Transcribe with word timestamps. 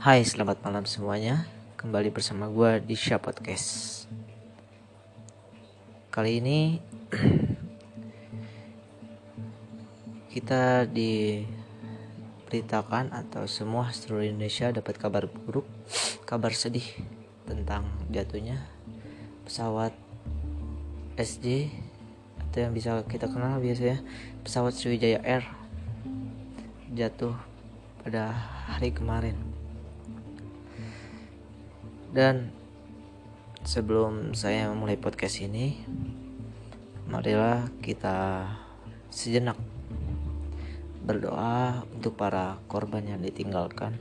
Hai, 0.00 0.24
selamat 0.24 0.64
malam 0.64 0.88
semuanya. 0.88 1.44
Kembali 1.76 2.08
bersama 2.08 2.48
gue 2.48 2.80
di 2.80 2.96
Sya 2.96 3.20
Podcast. 3.20 4.08
Kali 6.08 6.40
ini 6.40 6.80
kita 10.32 10.88
diberitakan 10.88 13.12
atau 13.12 13.44
semua 13.44 13.92
seluruh 13.92 14.24
Indonesia 14.24 14.72
dapat 14.72 14.96
kabar 14.96 15.28
buruk, 15.28 15.68
kabar 16.24 16.56
sedih 16.56 16.96
tentang 17.44 17.84
jatuhnya 18.08 18.56
pesawat 19.44 19.92
SJ 21.20 21.68
atau 22.48 22.58
yang 22.64 22.72
bisa 22.72 23.04
kita 23.04 23.28
kenal 23.28 23.60
biasanya 23.60 24.00
pesawat 24.48 24.72
Sriwijaya 24.72 25.20
Air 25.20 25.44
jatuh 26.88 27.36
pada 28.00 28.32
hari 28.64 28.96
kemarin 28.96 29.49
dan 32.10 32.50
sebelum 33.62 34.34
saya 34.34 34.66
memulai 34.72 34.98
podcast 34.98 35.38
ini, 35.46 35.78
marilah 37.06 37.70
kita 37.78 38.50
sejenak 39.10 39.58
berdoa 41.06 41.82
untuk 41.90 42.14
para 42.14 42.58
korban 42.70 43.02
yang 43.06 43.22
ditinggalkan 43.22 43.98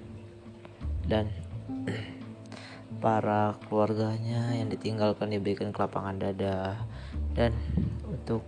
dan 1.10 1.30
para 3.04 3.58
keluarganya 3.66 4.54
yang 4.54 4.70
ditinggalkan 4.70 5.34
diberikan 5.34 5.74
kelapangan 5.74 6.22
dada 6.22 6.86
dan 7.34 7.54
untuk 8.06 8.46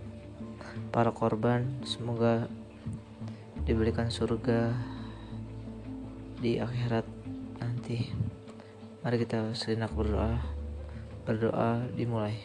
para 0.94 1.10
korban 1.10 1.66
semoga 1.82 2.46
diberikan 3.62 4.10
surga 4.10 4.74
di 6.42 6.58
akhirat 6.58 7.06
nanti. 7.62 8.21
Mari 9.02 9.18
kita 9.18 9.50
sejenak 9.58 9.90
berdoa. 9.98 10.38
Berdoa 11.26 11.90
dimulai. 11.98 12.38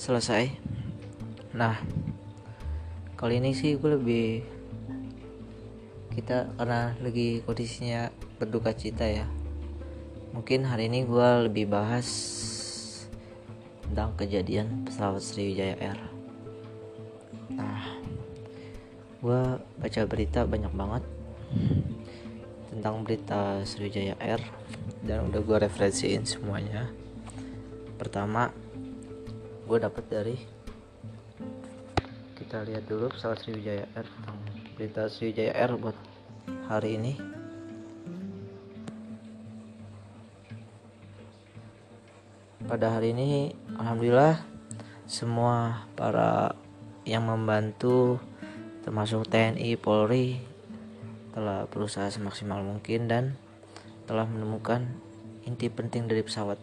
Selesai. 0.00 0.48
Nah, 1.52 1.76
kali 3.20 3.36
ini 3.36 3.52
sih 3.52 3.76
gue 3.76 4.00
lebih 4.00 4.40
kita 6.16 6.56
karena 6.56 6.96
lagi 7.04 7.44
kondisinya 7.44 8.08
berduka 8.40 8.72
cita 8.72 9.04
ya. 9.04 9.28
Mungkin 10.32 10.64
hari 10.64 10.88
ini 10.88 11.04
gue 11.04 11.28
lebih 11.52 11.68
bahas 11.68 12.39
tentang 13.90 14.14
kejadian 14.14 14.86
pesawat 14.86 15.18
Sriwijaya 15.18 15.74
Air. 15.82 15.98
Nah, 17.58 17.98
gue 19.18 19.42
baca 19.58 20.00
berita 20.06 20.46
banyak 20.46 20.70
banget 20.70 21.02
tentang 22.70 23.02
berita 23.02 23.66
Sriwijaya 23.66 24.14
Air 24.22 24.38
dan 25.02 25.26
udah 25.26 25.42
gue 25.42 25.58
referensiin 25.66 26.22
semuanya. 26.22 26.86
Pertama, 27.98 28.54
gue 29.66 29.78
dapat 29.82 30.06
dari 30.06 30.38
kita 32.38 32.62
lihat 32.62 32.86
dulu 32.86 33.10
pesawat 33.10 33.42
Sriwijaya 33.42 33.90
Air 33.98 34.06
tentang 34.06 34.38
berita 34.78 35.02
Sriwijaya 35.10 35.50
Air 35.50 35.74
buat 35.74 35.98
hari 36.70 36.94
ini. 36.94 37.40
pada 42.70 42.86
hari 42.86 43.10
ini 43.10 43.50
alhamdulillah 43.80 44.44
semua 45.08 45.88
para 45.96 46.52
yang 47.08 47.24
membantu 47.24 48.20
termasuk 48.84 49.24
TNI 49.32 49.80
Polri 49.80 50.36
telah 51.32 51.64
berusaha 51.64 52.12
semaksimal 52.12 52.60
mungkin 52.60 53.08
dan 53.08 53.24
telah 54.04 54.28
menemukan 54.28 54.84
inti 55.48 55.72
penting 55.72 56.04
dari 56.12 56.20
pesawat 56.20 56.60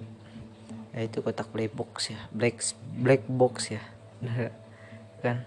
yaitu 0.93 1.25
kotak 1.25 1.49
black 1.49 1.73
box 1.73 2.13
ya 2.13 2.21
black 2.29 2.61
black 3.01 3.25
box 3.25 3.73
ya 3.73 3.81
kan 5.25 5.41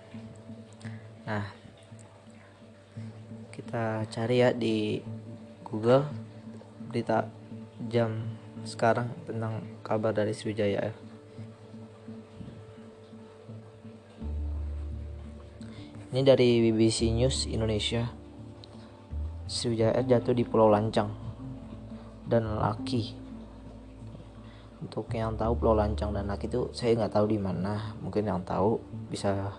nah 1.23 1.47
kita 3.55 4.03
cari 4.11 4.43
ya 4.43 4.51
di 4.51 4.99
Google 5.63 6.11
berita 6.91 7.31
jam 7.87 8.35
sekarang 8.67 9.15
tentang 9.25 9.63
kabar 9.87 10.11
dari 10.11 10.35
Sriwijaya 10.35 10.91
Air. 10.91 11.10
Ini 16.11 16.27
dari 16.27 16.59
BBC 16.59 17.07
News 17.15 17.47
Indonesia. 17.47 18.03
Sriwijaya 19.47 20.03
jatuh 20.03 20.35
di 20.35 20.43
Pulau 20.43 20.67
Lancang 20.67 21.07
dan 22.27 22.59
Laki. 22.59 23.15
Untuk 24.83 25.07
yang 25.15 25.39
tahu 25.39 25.55
Pulau 25.55 25.79
Lancang 25.79 26.11
dan 26.11 26.27
Laki 26.27 26.51
itu 26.51 26.67
saya 26.75 26.99
nggak 26.99 27.15
tahu 27.15 27.31
di 27.31 27.39
mana. 27.39 27.95
Mungkin 28.03 28.27
yang 28.27 28.43
tahu 28.43 28.83
bisa 29.07 29.55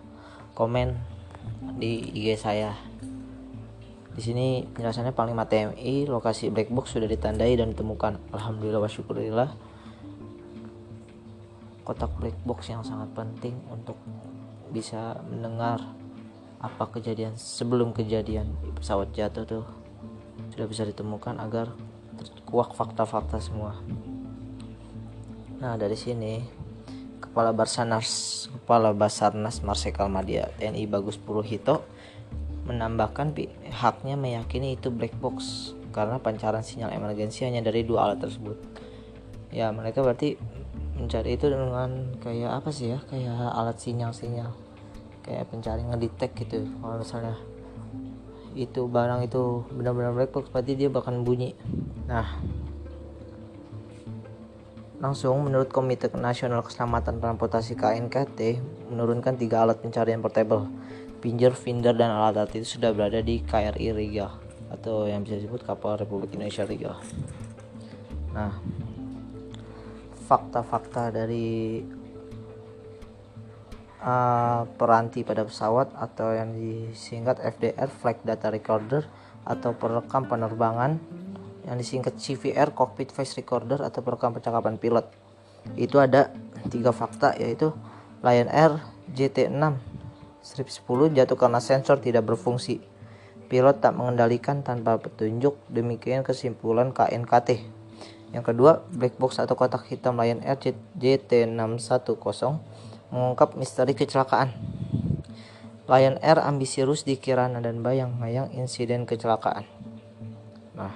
komen 0.52 0.92
di 1.80 2.12
IG 2.20 2.36
saya. 2.36 2.76
Di 4.12 4.20
sini 4.20 4.68
penjelasannya 4.76 5.16
Panglima 5.16 5.48
TNI, 5.48 6.04
lokasi 6.12 6.52
black 6.52 6.68
box 6.68 7.00
sudah 7.00 7.08
ditandai 7.08 7.56
dan 7.56 7.72
ditemukan. 7.72 8.20
Alhamdulillah 8.36 8.84
wa 8.84 8.92
syukurillah. 8.92 9.50
Kotak 11.88 12.12
black 12.20 12.36
box 12.44 12.68
yang 12.68 12.84
sangat 12.84 13.08
penting 13.16 13.56
untuk 13.72 13.96
bisa 14.76 15.16
mendengar 15.32 16.01
apa 16.62 16.86
kejadian 16.94 17.34
sebelum 17.34 17.90
kejadian 17.92 18.54
pesawat 18.78 19.10
jatuh 19.18 19.44
tuh 19.50 19.66
sudah 20.54 20.68
bisa 20.70 20.86
ditemukan 20.86 21.42
agar 21.42 21.74
terkuak 22.22 22.78
fakta-fakta 22.78 23.42
semua. 23.42 23.82
Nah, 25.58 25.74
dari 25.78 25.98
sini 25.98 26.42
Kepala 27.22 27.54
Basarnas 27.54 28.46
Kepala 28.50 28.94
Basarnas 28.94 29.66
Marsikal 29.66 30.12
Madia 30.12 30.54
TNI 30.62 30.86
Bagus 30.86 31.18
Puruhito 31.18 31.82
menambahkan 32.70 33.34
pihaknya 33.34 34.14
meyakini 34.14 34.78
itu 34.78 34.94
black 34.94 35.18
box 35.18 35.72
karena 35.90 36.22
pancaran 36.22 36.62
sinyal 36.62 36.94
emergensi 36.94 37.44
hanya 37.44 37.66
dari 37.66 37.82
dua 37.82 38.06
alat 38.10 38.22
tersebut. 38.22 38.58
Ya, 39.52 39.74
mereka 39.74 40.00
berarti 40.06 40.40
mencari 40.96 41.36
itu 41.36 41.52
dengan 41.52 42.16
kayak 42.24 42.64
apa 42.64 42.70
sih 42.72 42.96
ya? 42.96 43.00
Kayak 43.10 43.52
alat 43.52 43.78
sinyal-sinyal. 43.82 44.52
Kayak 45.22 45.50
pencari 45.54 45.82
ngedetek 45.86 46.32
gitu. 46.38 46.66
Kalau 46.82 47.02
misalnya 47.02 47.36
itu 48.52 48.84
barang 48.84 49.24
itu 49.24 49.64
benar-benar 49.72 50.12
black 50.12 50.32
box 50.36 50.52
berarti 50.52 50.76
dia 50.76 50.90
bakal 50.92 51.16
bunyi. 51.24 51.56
Nah, 52.10 52.36
langsung 55.00 55.42
menurut 55.48 55.72
Komite 55.72 56.12
Nasional 56.14 56.62
Keselamatan 56.62 57.24
Transportasi 57.24 57.80
KNKT 57.80 58.60
menurunkan 58.92 59.40
tiga 59.40 59.64
alat 59.64 59.80
pencarian 59.80 60.20
portable 60.20 60.68
Pinjer, 61.22 61.54
Finder, 61.54 61.94
dan 61.94 62.10
alat-alat 62.10 62.58
itu 62.58 62.82
sudah 62.82 62.92
berada 62.98 63.22
di 63.22 63.46
KRI 63.46 63.94
Riga 63.94 64.34
atau 64.74 65.06
yang 65.06 65.22
bisa 65.22 65.38
disebut 65.38 65.62
kapal 65.62 66.02
Republik 66.02 66.34
Indonesia 66.34 66.66
Riga. 66.66 66.98
Nah, 68.34 68.58
fakta-fakta 70.26 71.14
dari 71.14 71.86
uh, 74.02 74.68
peranti 74.76 75.22
pada 75.22 75.46
pesawat 75.46 75.94
atau 75.96 76.34
yang 76.34 76.52
disingkat 76.58 77.40
FDR 77.40 77.90
(Flight 77.90 78.26
Data 78.26 78.50
Recorder) 78.50 79.06
atau 79.46 79.74
perekam 79.74 80.26
penerbangan 80.26 80.98
yang 81.66 81.78
disingkat 81.78 82.18
CVR 82.18 82.74
(Cockpit 82.74 83.14
Voice 83.14 83.38
Recorder) 83.38 83.82
atau 83.86 84.02
perekam 84.02 84.34
percakapan 84.34 84.76
pilot. 84.82 85.06
Itu 85.78 86.02
ada 86.02 86.34
tiga 86.74 86.90
fakta 86.90 87.38
yaitu 87.38 87.74
Lion 88.26 88.50
Air 88.50 88.82
JT6 89.14 89.92
Strip 90.42 90.74
10 90.74 91.14
jatuh 91.14 91.38
karena 91.38 91.62
sensor 91.62 92.02
tidak 92.02 92.26
berfungsi. 92.26 92.82
Pilot 93.46 93.78
tak 93.78 93.94
mengendalikan 93.94 94.66
tanpa 94.66 94.98
petunjuk, 94.98 95.54
demikian 95.70 96.26
kesimpulan 96.26 96.90
KNKT. 96.90 97.62
Yang 98.34 98.46
kedua, 98.50 98.82
black 98.90 99.22
box 99.22 99.38
atau 99.38 99.54
kotak 99.54 99.86
hitam 99.92 100.18
Lion 100.18 100.42
Air 100.42 100.58
JT610 100.98 102.58
mengungkap 103.12 103.60
misteri 103.60 103.94
kecelakaan. 103.94 104.56
Lion 105.92 106.16
Air 106.24 106.40
ambisius 106.40 107.04
dikira 107.04 107.52
dan 107.52 107.84
bayang-bayang 107.84 108.56
insiden 108.56 109.04
kecelakaan. 109.04 109.68
Nah, 110.72 110.96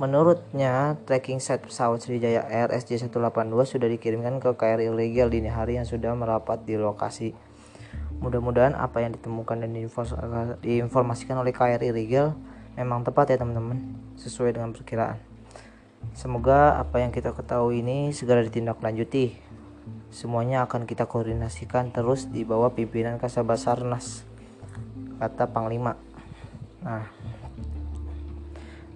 Menurutnya, 0.00 0.96
tracking 1.04 1.44
set 1.44 1.60
pesawat 1.60 2.00
Sriwijaya 2.00 2.48
Air 2.48 2.72
SJ182 2.72 3.52
sudah 3.68 3.84
dikirimkan 3.84 4.40
ke 4.40 4.56
KRI 4.56 4.88
ilegal 4.88 5.28
dini 5.28 5.52
hari 5.52 5.76
yang 5.76 5.84
sudah 5.84 6.16
merapat 6.16 6.64
di 6.64 6.80
lokasi. 6.80 7.36
Mudah-mudahan 8.24 8.72
apa 8.80 9.04
yang 9.04 9.12
ditemukan 9.12 9.60
dan 9.60 9.76
diinformasikan 10.64 11.36
oleh 11.36 11.52
KRI 11.52 11.92
ilegal 11.92 12.32
memang 12.80 13.04
tepat 13.04 13.36
ya 13.36 13.44
teman-teman, 13.44 13.92
sesuai 14.16 14.56
dengan 14.56 14.72
perkiraan. 14.72 15.29
Semoga 16.12 16.76
apa 16.76 17.00
yang 17.00 17.10
kita 17.14 17.32
ketahui 17.32 17.80
ini 17.80 18.12
segera 18.12 18.44
ditindaklanjuti. 18.44 19.36
Semuanya 20.10 20.66
akan 20.66 20.84
kita 20.90 21.06
koordinasikan 21.06 21.94
terus 21.94 22.26
di 22.26 22.42
bawah 22.42 22.74
pimpinan 22.74 23.16
Kasabasarnas 23.16 24.26
kata 25.22 25.48
Panglima. 25.52 25.94
Nah 26.82 27.06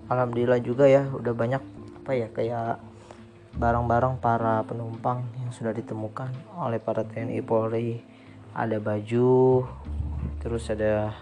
Alhamdulillah 0.04 0.60
juga 0.60 0.84
ya 0.84 1.08
udah 1.08 1.32
banyak 1.32 1.62
apa 2.04 2.12
ya 2.12 2.28
kayak 2.28 2.76
barang-barang 3.56 4.18
para 4.18 4.60
penumpang 4.66 5.24
yang 5.40 5.54
sudah 5.54 5.72
ditemukan 5.72 6.28
oleh 6.58 6.82
para 6.82 7.06
TNI 7.06 7.40
Polri. 7.40 8.02
Ada 8.54 8.78
baju 8.82 9.64
terus 10.42 10.68
ada 10.68 11.14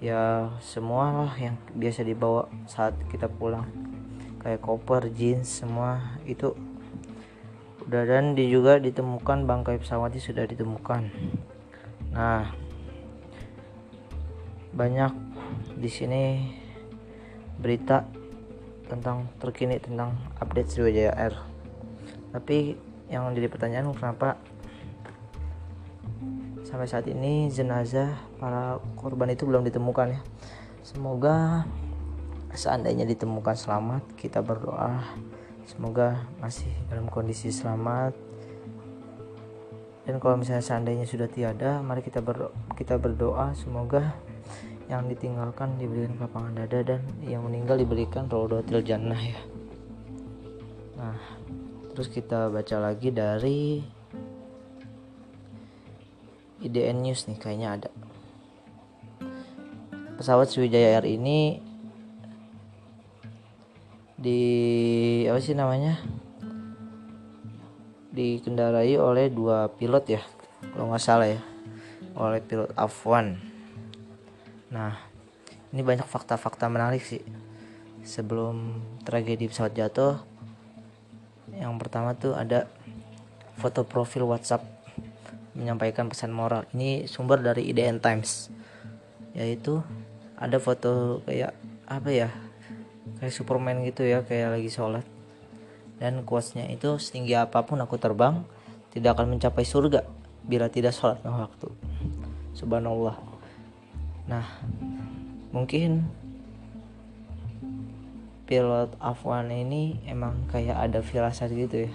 ya 0.00 0.52
semua 0.60 1.12
lah 1.24 1.32
yang 1.40 1.56
biasa 1.72 2.04
dibawa 2.04 2.48
saat 2.68 2.92
kita 3.08 3.28
pulang 3.28 3.64
kayak 4.46 4.62
koper 4.62 5.10
jeans 5.10 5.50
semua 5.50 6.22
itu. 6.22 6.54
Udah 7.82 8.06
dan 8.06 8.38
di 8.38 8.46
juga 8.46 8.78
ditemukan 8.78 9.42
bangkai 9.42 9.82
pesawatnya 9.82 10.22
sudah 10.22 10.46
ditemukan. 10.46 11.10
Nah 12.14 12.54
banyak 14.70 15.10
di 15.74 15.90
sini 15.90 16.22
berita 17.58 18.06
tentang 18.86 19.26
terkini 19.42 19.82
tentang 19.82 20.14
update 20.38 20.70
Sriwijaya 20.70 21.10
Air. 21.18 21.34
Tapi 22.30 22.78
yang 23.10 23.26
jadi 23.34 23.50
pertanyaan 23.50 23.90
kenapa 23.98 24.38
sampai 26.62 26.86
saat 26.86 27.10
ini 27.10 27.50
jenazah 27.50 28.14
para 28.38 28.78
korban 28.94 29.34
itu 29.34 29.42
belum 29.42 29.66
ditemukan 29.66 30.14
ya? 30.14 30.20
Semoga 30.86 31.66
seandainya 32.56 33.04
ditemukan 33.04 33.54
selamat 33.54 34.02
kita 34.16 34.40
berdoa. 34.40 35.04
Semoga 35.68 36.24
masih 36.40 36.72
dalam 36.88 37.06
kondisi 37.06 37.52
selamat. 37.52 38.16
Dan 40.08 40.22
kalau 40.22 40.40
misalnya 40.40 40.64
seandainya 40.64 41.04
sudah 41.04 41.28
tiada 41.28 41.84
mari 41.84 42.00
kita 42.00 42.24
berdoa, 42.24 42.54
kita 42.74 42.96
berdoa. 42.96 43.52
Semoga 43.52 44.16
yang 44.86 45.10
ditinggalkan 45.10 45.76
diberikan 45.76 46.16
lapangan 46.16 46.62
dada 46.64 46.96
dan 46.96 47.02
yang 47.26 47.42
meninggal 47.42 47.76
diberikan 47.76 48.30
rodotil 48.30 48.80
jannah 48.80 49.18
ya. 49.18 49.40
Nah 50.96 51.18
terus 51.92 52.08
kita 52.08 52.48
baca 52.48 52.76
lagi 52.78 53.10
dari 53.10 53.82
IDN 56.62 57.02
News 57.02 57.26
nih 57.26 57.36
kayaknya 57.36 57.68
ada. 57.76 57.90
Pesawat 60.16 60.48
Sriwijaya 60.48 60.96
Air 60.96 61.04
ini 61.04 61.65
di 64.16 64.40
apa 65.28 65.40
sih 65.40 65.52
namanya? 65.52 66.00
Dikendarai 68.16 68.96
oleh 68.96 69.28
dua 69.28 69.68
pilot 69.68 70.04
ya 70.08 70.22
kalau 70.72 70.88
nggak 70.88 71.04
salah 71.04 71.28
ya. 71.28 71.40
Oleh 72.16 72.40
pilot 72.40 72.72
Afwan 72.76 73.56
nah 74.66 74.98
ini 75.70 75.80
banyak 75.80 76.08
fakta-fakta 76.08 76.66
menarik 76.72 77.04
sih. 77.04 77.22
Sebelum 78.06 78.82
tragedi 79.02 79.50
pesawat 79.50 79.72
jatuh 79.76 80.18
yang 81.56 81.76
pertama 81.76 82.12
tuh 82.16 82.36
ada 82.36 82.68
foto 83.56 83.84
profil 83.88 84.28
WhatsApp 84.28 84.64
menyampaikan 85.56 86.08
pesan 86.12 86.30
moral. 86.32 86.68
Ini 86.76 87.08
sumber 87.08 87.40
dari 87.40 87.68
IDN 87.72 87.98
Times. 88.00 88.52
Yaitu 89.32 89.80
ada 90.36 90.60
foto 90.60 91.24
kayak 91.24 91.56
apa 91.88 92.10
ya 92.12 92.28
kayak 93.20 93.32
Superman 93.32 93.82
gitu 93.84 94.04
ya 94.04 94.22
kayak 94.24 94.60
lagi 94.60 94.70
sholat. 94.70 95.04
Dan 95.96 96.28
quotesnya 96.28 96.68
itu 96.68 97.00
setinggi 97.00 97.32
apa 97.32 97.64
pun 97.64 97.80
aku 97.80 97.96
terbang 97.96 98.44
tidak 98.92 99.16
akan 99.16 99.36
mencapai 99.36 99.64
surga 99.64 100.04
bila 100.44 100.68
tidak 100.68 100.92
sholat 100.92 101.20
waktu. 101.24 101.72
Subhanallah. 102.52 103.16
Nah 104.28 104.44
mungkin 105.52 106.04
pilot 108.44 108.92
Afwan 109.00 109.48
ini 109.50 109.98
emang 110.04 110.46
kayak 110.52 110.76
ada 110.76 111.00
firasat 111.00 111.52
gitu 111.56 111.88
ya. 111.88 111.92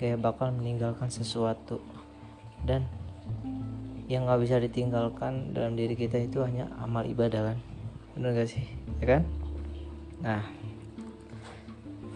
Kayak 0.00 0.24
bakal 0.24 0.52
meninggalkan 0.52 1.12
sesuatu. 1.12 1.80
Dan 2.64 2.88
yang 4.08 4.24
nggak 4.24 4.40
bisa 4.44 4.56
ditinggalkan 4.60 5.52
dalam 5.52 5.76
diri 5.76 5.92
kita 5.98 6.16
itu 6.20 6.40
hanya 6.40 6.72
amal 6.80 7.04
ibadah 7.04 7.52
kan. 7.52 7.58
Bener 8.16 8.32
gak 8.32 8.48
sih? 8.48 8.64
Ya 9.02 9.20
kan 9.20 9.45
nah 10.24 10.40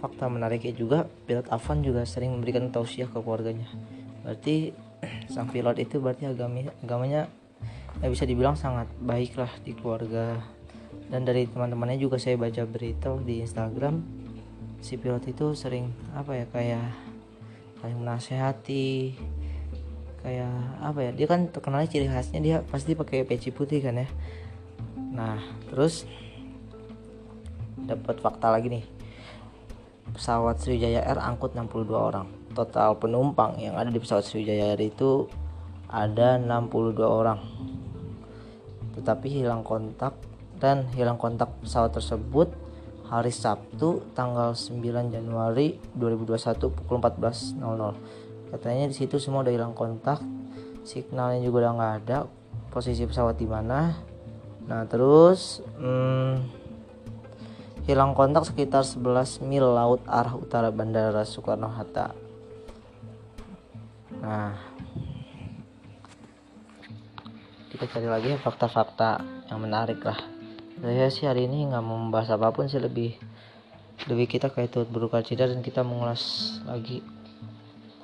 fakta 0.01 0.33
menariknya 0.33 0.73
juga 0.73 1.05
pilot 1.29 1.53
Afwan 1.53 1.85
juga 1.85 2.09
sering 2.09 2.33
memberikan 2.33 2.73
tausiah 2.73 3.07
ke 3.07 3.21
keluarganya. 3.21 3.69
Berarti 4.25 4.73
sang 5.33 5.53
pilot 5.53 5.77
itu 5.77 6.01
berarti 6.01 6.25
agami, 6.29 6.67
agamanya 6.81 7.29
ya 8.01 8.09
bisa 8.09 8.25
dibilang 8.25 8.57
sangat 8.57 8.89
baik 9.05 9.37
lah 9.37 9.53
di 9.61 9.77
keluarga. 9.77 10.41
Dan 11.13 11.29
dari 11.29 11.45
teman-temannya 11.45 12.01
juga 12.01 12.17
saya 12.17 12.41
baca 12.41 12.65
berita 12.65 13.13
di 13.21 13.45
Instagram 13.45 14.01
si 14.81 14.97
pilot 14.97 15.29
itu 15.29 15.53
sering 15.53 15.93
apa 16.17 16.41
ya 16.41 16.47
kayak 16.49 16.89
saling 17.85 18.01
menasehati 18.01 19.13
kayak 20.25 20.53
apa 20.81 20.99
ya 21.05 21.11
dia 21.13 21.27
kan 21.29 21.49
terkenalnya 21.49 21.89
ciri 21.89 22.09
khasnya 22.09 22.41
dia 22.41 22.57
pasti 22.65 22.97
pakai 22.97 23.29
peci 23.29 23.53
putih 23.53 23.85
kan 23.85 24.01
ya. 24.01 24.09
Nah 25.13 25.37
terus 25.69 26.09
dapat 27.91 28.23
fakta 28.23 28.55
lagi 28.55 28.71
nih. 28.71 28.85
Pesawat 30.11 30.63
Sriwijaya 30.63 31.07
Air 31.07 31.19
angkut 31.19 31.55
62 31.55 31.91
orang. 31.95 32.27
Total 32.55 32.95
penumpang 32.99 33.59
yang 33.59 33.79
ada 33.79 33.91
di 33.91 33.99
pesawat 33.99 34.27
Sriwijaya 34.27 34.75
Air 34.75 34.83
itu 34.83 35.27
ada 35.91 36.39
62 36.39 37.03
orang. 37.03 37.39
Tetapi 38.95 39.27
hilang 39.43 39.67
kontak 39.67 40.15
dan 40.59 40.87
hilang 40.95 41.19
kontak 41.19 41.51
pesawat 41.63 41.95
tersebut 41.95 42.53
hari 43.11 43.35
Sabtu 43.35 44.07
tanggal 44.15 44.55
9 44.55 45.11
Januari 45.11 45.83
2021 45.99 46.71
pukul 46.71 47.03
14.00 47.03 47.59
katanya 48.55 48.87
di 48.87 48.95
situ 48.95 49.19
semua 49.19 49.43
udah 49.43 49.51
hilang 49.51 49.75
kontak 49.75 50.23
signalnya 50.87 51.43
juga 51.43 51.67
udah 51.67 51.73
nggak 51.75 51.95
ada 52.03 52.19
posisi 52.71 53.03
pesawat 53.05 53.37
di 53.37 53.47
mana. 53.51 53.99
Nah 54.71 54.87
terus 54.87 55.61
hmm, 55.79 56.60
hilang 57.89 58.13
kontak 58.13 58.45
sekitar 58.49 58.83
11 58.83 59.45
mil 59.47 59.65
laut 59.65 60.03
arah 60.09 60.35
utara 60.37 60.69
Bandara 60.75 61.25
Soekarno 61.25 61.69
Hatta 61.71 62.13
nah 64.21 64.71
kita 67.81 67.97
cari 67.97 68.09
lagi 68.13 68.31
fakta-fakta 68.37 69.25
yang 69.49 69.65
menarik 69.65 70.05
lah. 70.05 70.21
Saya 70.85 71.09
sih 71.09 71.25
hari 71.25 71.49
ini 71.49 71.65
nggak 71.73 71.81
mau 71.81 71.97
membahas 71.97 72.37
apa 72.37 72.53
pun 72.53 72.69
sih 72.69 72.77
lebih 72.77 73.17
lebih 74.05 74.29
kita 74.29 74.53
kayak 74.53 74.69
turut 74.69 74.89
berduka 74.93 75.25
cita 75.25 75.49
dan 75.49 75.65
kita 75.65 75.81
mengulas 75.81 76.57
lagi 76.69 77.01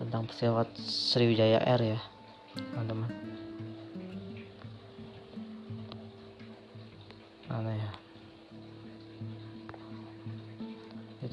tentang 0.00 0.28
pesawat 0.28 0.68
Sriwijaya 0.80 1.60
Air 1.60 1.96
ya 1.96 2.00
teman-teman 2.56 3.25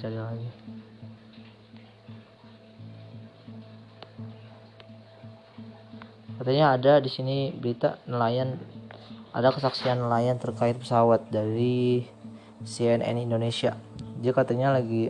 cari 0.03 0.19
lagi. 0.19 0.50
Katanya 6.36 6.75
ada 6.75 6.93
di 7.00 7.07
sini 7.07 7.55
berita 7.55 8.03
nelayan 8.03 8.60
ada 9.31 9.55
kesaksian 9.55 10.03
nelayan 10.03 10.36
terkait 10.43 10.75
pesawat 10.75 11.31
dari 11.31 12.03
CNN 12.67 13.15
Indonesia. 13.15 13.79
Dia 14.19 14.36
katanya 14.36 14.75
lagi 14.75 15.07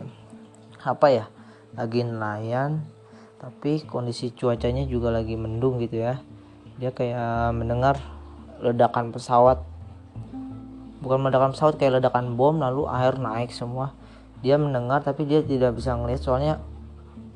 apa 0.78 1.10
ya 1.10 1.26
lagi 1.74 2.06
nelayan 2.06 2.86
tapi 3.42 3.82
kondisi 3.82 4.30
cuacanya 4.30 4.86
juga 4.86 5.10
lagi 5.10 5.34
mendung 5.34 5.82
gitu 5.82 6.06
ya. 6.06 6.22
Dia 6.78 6.94
kayak 6.94 7.50
mendengar 7.50 7.98
ledakan 8.62 9.10
pesawat. 9.10 9.58
Bukan 11.02 11.18
ledakan 11.26 11.50
pesawat 11.50 11.82
kayak 11.82 11.98
ledakan 11.98 12.38
bom 12.38 12.62
lalu 12.62 12.86
air 12.86 13.18
naik 13.18 13.50
semua 13.50 14.03
dia 14.44 14.60
mendengar 14.60 15.00
tapi 15.00 15.24
dia 15.24 15.40
tidak 15.40 15.80
bisa 15.80 15.96
ngelihat 15.96 16.20
soalnya 16.20 16.60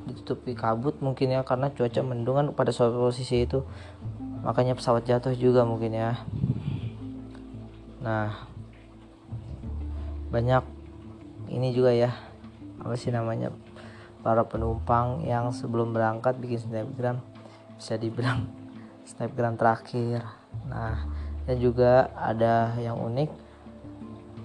ditutupi 0.04 0.52
kabut 0.52 1.00
mungkin 1.00 1.32
ya 1.32 1.40
karena 1.40 1.72
cuaca 1.72 2.00
mendung 2.04 2.36
kan 2.36 2.46
pada 2.52 2.68
suatu 2.68 3.00
posisi 3.00 3.48
itu. 3.48 3.64
Makanya 4.44 4.76
pesawat 4.76 5.08
jatuh 5.08 5.32
juga 5.32 5.64
mungkin 5.64 5.96
ya. 5.96 6.20
Nah 8.04 8.44
banyak 10.28 10.60
ini 11.48 11.72
juga 11.72 11.96
ya 11.96 12.12
apa 12.84 12.92
sih 12.92 13.08
namanya 13.08 13.48
para 14.20 14.44
penumpang 14.44 15.24
yang 15.24 15.48
sebelum 15.48 15.96
berangkat 15.96 16.36
bikin 16.36 16.60
snapgram 16.60 17.24
bisa 17.80 17.96
dibilang 17.96 18.52
snapgram 19.08 19.56
terakhir. 19.56 20.28
Nah 20.68 21.08
dan 21.48 21.56
juga 21.56 22.12
ada 22.12 22.76
yang 22.76 23.00
unik 23.00 23.47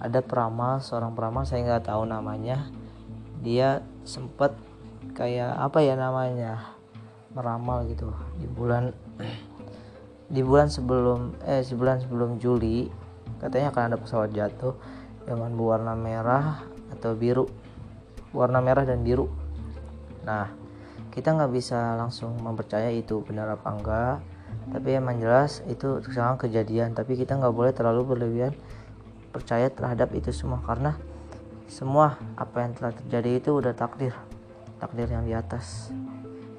ada 0.04 0.20
peramal 0.20 0.84
seorang 0.84 1.16
peramal 1.16 1.48
saya 1.48 1.64
nggak 1.64 1.88
tahu 1.88 2.04
namanya. 2.04 2.68
Dia 3.40 3.80
sempat 4.04 4.52
kayak 5.16 5.56
apa 5.56 5.80
ya 5.80 5.96
namanya 5.96 6.76
meramal 7.32 7.88
gitu. 7.88 8.12
Di 8.36 8.44
bulan 8.44 8.92
di 10.28 10.44
bulan 10.44 10.68
sebelum 10.68 11.32
eh 11.48 11.64
sebulan 11.64 12.04
sebelum 12.04 12.36
Juli 12.36 12.92
katanya 13.40 13.72
akan 13.72 13.82
ada 13.88 13.96
pesawat 13.96 14.30
jatuh 14.36 14.76
dengan 15.24 15.56
berwarna 15.56 15.96
merah 15.96 16.60
atau 16.92 17.16
biru. 17.16 17.48
Warna 18.36 18.60
merah 18.60 18.84
dan 18.84 19.00
biru. 19.00 19.32
Nah 20.28 20.52
kita 21.16 21.32
nggak 21.32 21.52
bisa 21.54 21.96
langsung 21.96 22.36
mempercaya 22.44 22.92
itu 22.92 23.24
benar 23.24 23.48
apa 23.56 23.68
enggak. 23.72 24.16
Tapi 24.68 25.00
emang 25.00 25.16
jelas 25.16 25.64
itu 25.64 26.04
sekarang 26.04 26.36
kejadian. 26.36 26.92
Tapi 26.92 27.16
kita 27.16 27.40
nggak 27.40 27.56
boleh 27.56 27.72
terlalu 27.72 28.04
berlebihan 28.04 28.52
percaya 29.34 29.66
terhadap 29.66 30.14
itu 30.14 30.30
semua 30.30 30.62
karena 30.62 30.94
semua 31.66 32.14
apa 32.38 32.62
yang 32.62 32.78
telah 32.78 32.94
terjadi 32.94 33.30
itu 33.42 33.50
udah 33.58 33.74
takdir. 33.74 34.14
Takdir 34.78 35.10
yang 35.10 35.26
di 35.26 35.34
atas. 35.34 35.90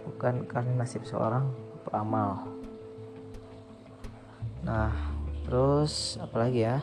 Bukan 0.04 0.44
karena 0.52 0.84
nasib 0.84 1.08
seorang 1.08 1.66
peramal 1.86 2.56
nah 4.66 4.90
terus 5.46 6.18
apalagi 6.18 6.66
ya? 6.66 6.82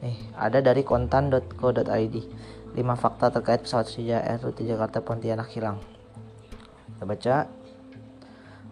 Nih 0.00 0.16
ada 0.38 0.62
dari 0.62 0.86
kontan.co.id 0.86 2.16
5 2.70 2.78
fakta 2.94 3.34
terkait 3.34 3.66
pesawat 3.66 3.90
Sriwijaya 3.90 4.22
Air 4.22 4.38
rute 4.46 4.62
Jakarta 4.62 5.02
Pontianak 5.02 5.50
hilang. 5.50 5.82
Kita 6.94 7.02
baca. 7.02 7.36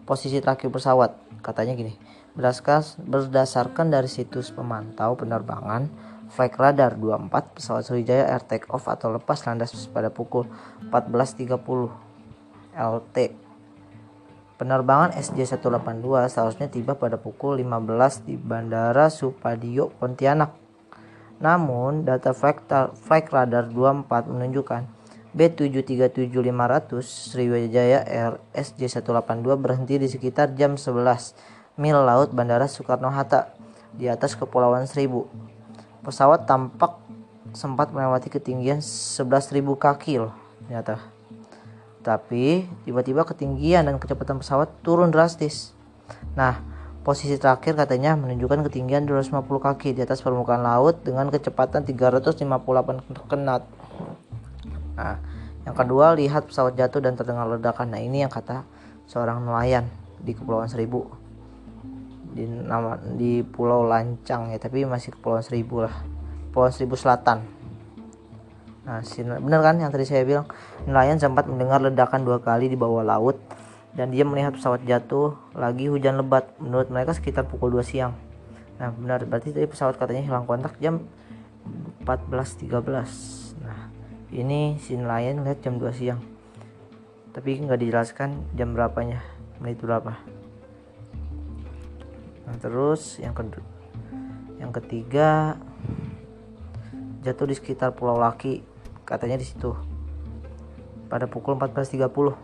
Posisi 0.07 0.39
terakhir 0.41 0.71
pesawat 0.71 1.19
katanya 1.41 1.75
gini 1.79 1.95
berdasarkan, 2.39 3.91
dari 3.91 4.07
situs 4.07 4.55
pemantau 4.55 5.19
penerbangan 5.19 5.91
Flight 6.31 6.55
Radar 6.55 6.95
24 6.95 7.57
pesawat 7.57 7.83
Sriwijaya 7.83 8.31
Air 8.31 8.45
Take 8.47 8.71
Off 8.71 8.87
atau 8.87 9.11
lepas 9.11 9.43
landas 9.43 9.75
pada 9.91 10.13
pukul 10.13 10.47
14.30 10.93 11.59
LT. 12.79 13.17
Penerbangan 14.59 15.15
SJ182 15.19 16.07
seharusnya 16.31 16.67
tiba 16.71 16.95
pada 16.95 17.19
pukul 17.19 17.59
15 17.63 18.27
di 18.27 18.35
Bandara 18.39 19.11
Supadio 19.11 19.91
Pontianak. 19.99 20.55
Namun, 21.39 22.03
data 22.03 22.35
Flight 22.35 23.31
Radar 23.31 23.71
24 23.71 24.31
menunjukkan 24.31 24.98
B737-500 25.37 27.05
Sriwijaya 27.05 28.01
Air 28.05 28.41
SJ182 28.57 29.49
berhenti 29.61 30.01
di 30.01 30.09
sekitar 30.09 30.57
jam 30.57 30.81
11 30.81 31.37
mil 31.77 31.99
laut 32.01 32.33
Bandara 32.33 32.65
Soekarno-Hatta 32.65 33.53
di 33.93 34.09
atas 34.09 34.37
Kepulauan 34.37 34.89
Seribu 34.89 35.29
Pesawat 36.09 36.49
tampak 36.49 36.97
sempat 37.53 37.93
melewati 37.93 38.33
ketinggian 38.33 38.81
11.000 38.81 39.61
kaki 39.77 40.25
loh 40.25 40.33
ternyata. 40.65 41.01
Tapi 42.01 42.65
tiba-tiba 42.89 43.29
ketinggian 43.29 43.89
dan 43.89 44.01
kecepatan 44.01 44.41
pesawat 44.41 44.73
turun 44.81 45.13
drastis. 45.13 45.77
Nah, 46.33 46.63
posisi 47.05 47.37
terakhir 47.37 47.77
katanya 47.77 48.17
menunjukkan 48.17 48.69
ketinggian 48.69 49.05
250 49.05 49.45
kaki 49.61 49.97
di 49.97 50.01
atas 50.05 50.25
permukaan 50.25 50.65
laut 50.65 51.03
dengan 51.05 51.29
kecepatan 51.29 51.85
358 51.85 52.47
knot. 53.29 53.65
Nah, 54.99 55.17
yang 55.63 55.77
kedua 55.79 56.19
lihat 56.19 56.51
pesawat 56.51 56.75
jatuh 56.75 56.99
dan 56.99 57.15
terdengar 57.15 57.47
ledakan. 57.47 57.95
Nah, 57.95 58.03
ini 58.03 58.27
yang 58.27 58.33
kata 58.33 58.67
seorang 59.07 59.47
nelayan 59.47 59.87
di 60.19 60.35
Kepulauan 60.35 60.67
Seribu. 60.67 61.07
Di 62.35 62.45
nama 62.45 62.99
di 62.99 63.41
Pulau 63.47 63.87
Lancang 63.87 64.51
ya 64.53 64.59
tapi 64.59 64.83
masih 64.85 65.15
Kepulauan 65.15 65.47
Seribu 65.47 65.87
lah. 65.87 65.95
Pulau 66.51 66.69
Seribu 66.75 66.99
Selatan. 66.99 67.41
Nah 68.89 69.05
benar 69.21 69.61
kan 69.61 69.77
yang 69.77 69.93
tadi 69.93 70.09
saya 70.09 70.25
bilang? 70.25 70.49
Nelayan 70.89 71.21
sempat 71.21 71.45
mendengar 71.45 71.77
ledakan 71.85 72.25
dua 72.25 72.41
kali 72.41 72.73
di 72.73 72.77
bawah 72.77 73.05
laut 73.05 73.37
dan 73.93 74.09
dia 74.09 74.25
melihat 74.25 74.57
pesawat 74.57 74.81
jatuh 74.89 75.37
lagi 75.53 75.93
hujan 75.93 76.17
lebat. 76.17 76.57
Menurut 76.57 76.89
mereka 76.89 77.13
sekitar 77.13 77.45
pukul 77.45 77.69
2 77.77 77.85
siang. 77.85 78.17
Nah 78.81 78.89
benar. 78.93 79.29
Berarti 79.29 79.53
tadi 79.53 79.69
pesawat 79.69 80.01
katanya 80.01 80.25
hilang 80.25 80.49
kontak 80.49 80.81
jam 80.81 81.05
14.13 82.05 82.73
nah 82.73 83.05
ini 84.29 84.77
si 84.77 84.93
nelayan 84.97 85.41
lihat 85.45 85.65
jam 85.65 85.81
2 85.81 85.89
siang. 85.93 86.21
Tapi 87.33 87.65
nggak 87.65 87.81
dijelaskan 87.81 88.53
jam 88.59 88.77
berapanya 88.77 89.25
menit 89.61 89.81
berapa. 89.81 90.17
Nah 92.49 92.57
terus 92.61 93.21
yang 93.21 93.37
kedua 93.37 93.65
yang 94.59 94.75
ketiga 94.75 95.55
jatuh 97.23 97.47
di 97.47 97.55
sekitar 97.55 97.95
Pulau 97.95 98.19
Laki 98.19 98.61
katanya 99.07 99.39
di 99.39 99.47
situ. 99.47 99.73
Pada 101.09 101.25
pukul 101.25 101.57
14.30 101.57 102.37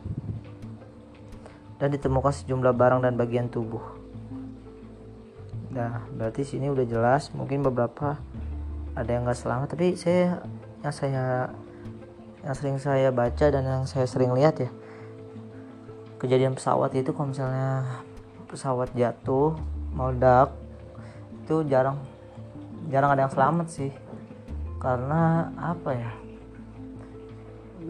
dan 1.77 1.89
ditemukan 1.93 2.33
sejumlah 2.33 2.73
barang 2.73 3.05
dan 3.05 3.13
bagian 3.19 3.53
tubuh. 3.53 3.83
Nah 5.75 6.07
berarti 6.15 6.47
sini 6.49 6.73
udah 6.73 6.87
jelas 6.89 7.29
mungkin 7.37 7.61
beberapa 7.61 8.17
ada 8.95 9.11
yang 9.11 9.29
nggak 9.29 9.37
selamat. 9.37 9.69
Tapi 9.77 9.99
saya 10.01 10.41
yang 10.81 10.95
saya 10.95 11.53
yang 12.45 12.55
sering 12.55 12.77
saya 12.77 13.09
baca 13.09 13.49
dan 13.49 13.65
yang 13.65 13.85
saya 13.89 14.05
sering 14.05 14.31
lihat 14.37 14.61
ya 14.61 14.71
kejadian 16.25 16.57
pesawat 16.57 16.97
itu 16.97 17.13
kalau 17.13 17.29
misalnya 17.29 17.85
pesawat 18.49 18.89
jatuh 18.97 19.53
meledak 19.93 20.57
itu 21.45 21.61
jarang 21.69 22.01
jarang 22.89 23.13
ada 23.13 23.29
yang 23.29 23.35
selamat 23.35 23.67
sih. 23.69 23.93
Karena 24.81 25.53
apa 25.57 25.93
ya? 25.93 26.13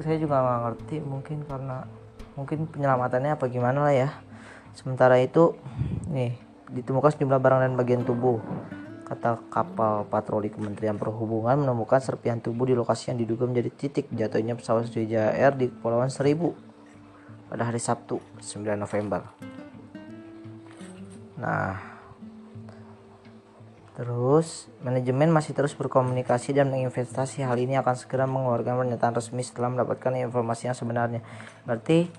Saya 0.02 0.18
juga 0.18 0.42
nggak 0.42 0.60
ngerti 0.66 0.96
mungkin 1.02 1.38
karena 1.46 1.86
mungkin 2.34 2.66
penyelamatannya 2.66 3.38
apa 3.38 3.46
gimana 3.46 3.86
lah 3.86 3.94
ya. 3.94 4.10
Sementara 4.74 5.22
itu 5.22 5.54
nih 6.10 6.34
ditemukan 6.74 7.14
sejumlah 7.14 7.38
barang 7.38 7.60
dan 7.62 7.72
bagian 7.78 8.02
tubuh 8.02 8.42
kata 9.14 9.46
kapal 9.46 10.10
patroli 10.10 10.50
Kementerian 10.50 10.98
Perhubungan 10.98 11.62
menemukan 11.62 12.02
serpihan 12.02 12.42
tubuh 12.42 12.66
di 12.66 12.74
lokasi 12.74 13.14
yang 13.14 13.18
diduga 13.22 13.46
menjadi 13.46 13.70
titik 13.70 14.10
jatuhnya 14.10 14.58
pesawat 14.58 14.90
Sriwijaya 14.90 15.30
Air 15.38 15.54
di 15.54 15.70
Kepulauan 15.70 16.10
Seribu 16.10 16.58
pada 17.46 17.70
hari 17.70 17.78
Sabtu 17.78 18.18
9 18.42 18.74
November. 18.74 19.22
Nah, 21.38 21.94
Terus, 23.94 24.66
manajemen 24.82 25.30
masih 25.30 25.54
terus 25.54 25.70
berkomunikasi 25.78 26.50
dan 26.50 26.66
menginvestasi 26.66 27.46
hal 27.46 27.54
ini 27.54 27.78
akan 27.78 27.94
segera 27.94 28.26
mengeluarkan 28.26 28.74
pernyataan 28.74 29.14
resmi 29.14 29.46
setelah 29.46 29.70
mendapatkan 29.70 30.18
informasi 30.18 30.66
yang 30.66 30.74
sebenarnya. 30.74 31.22
Berarti 31.62 32.10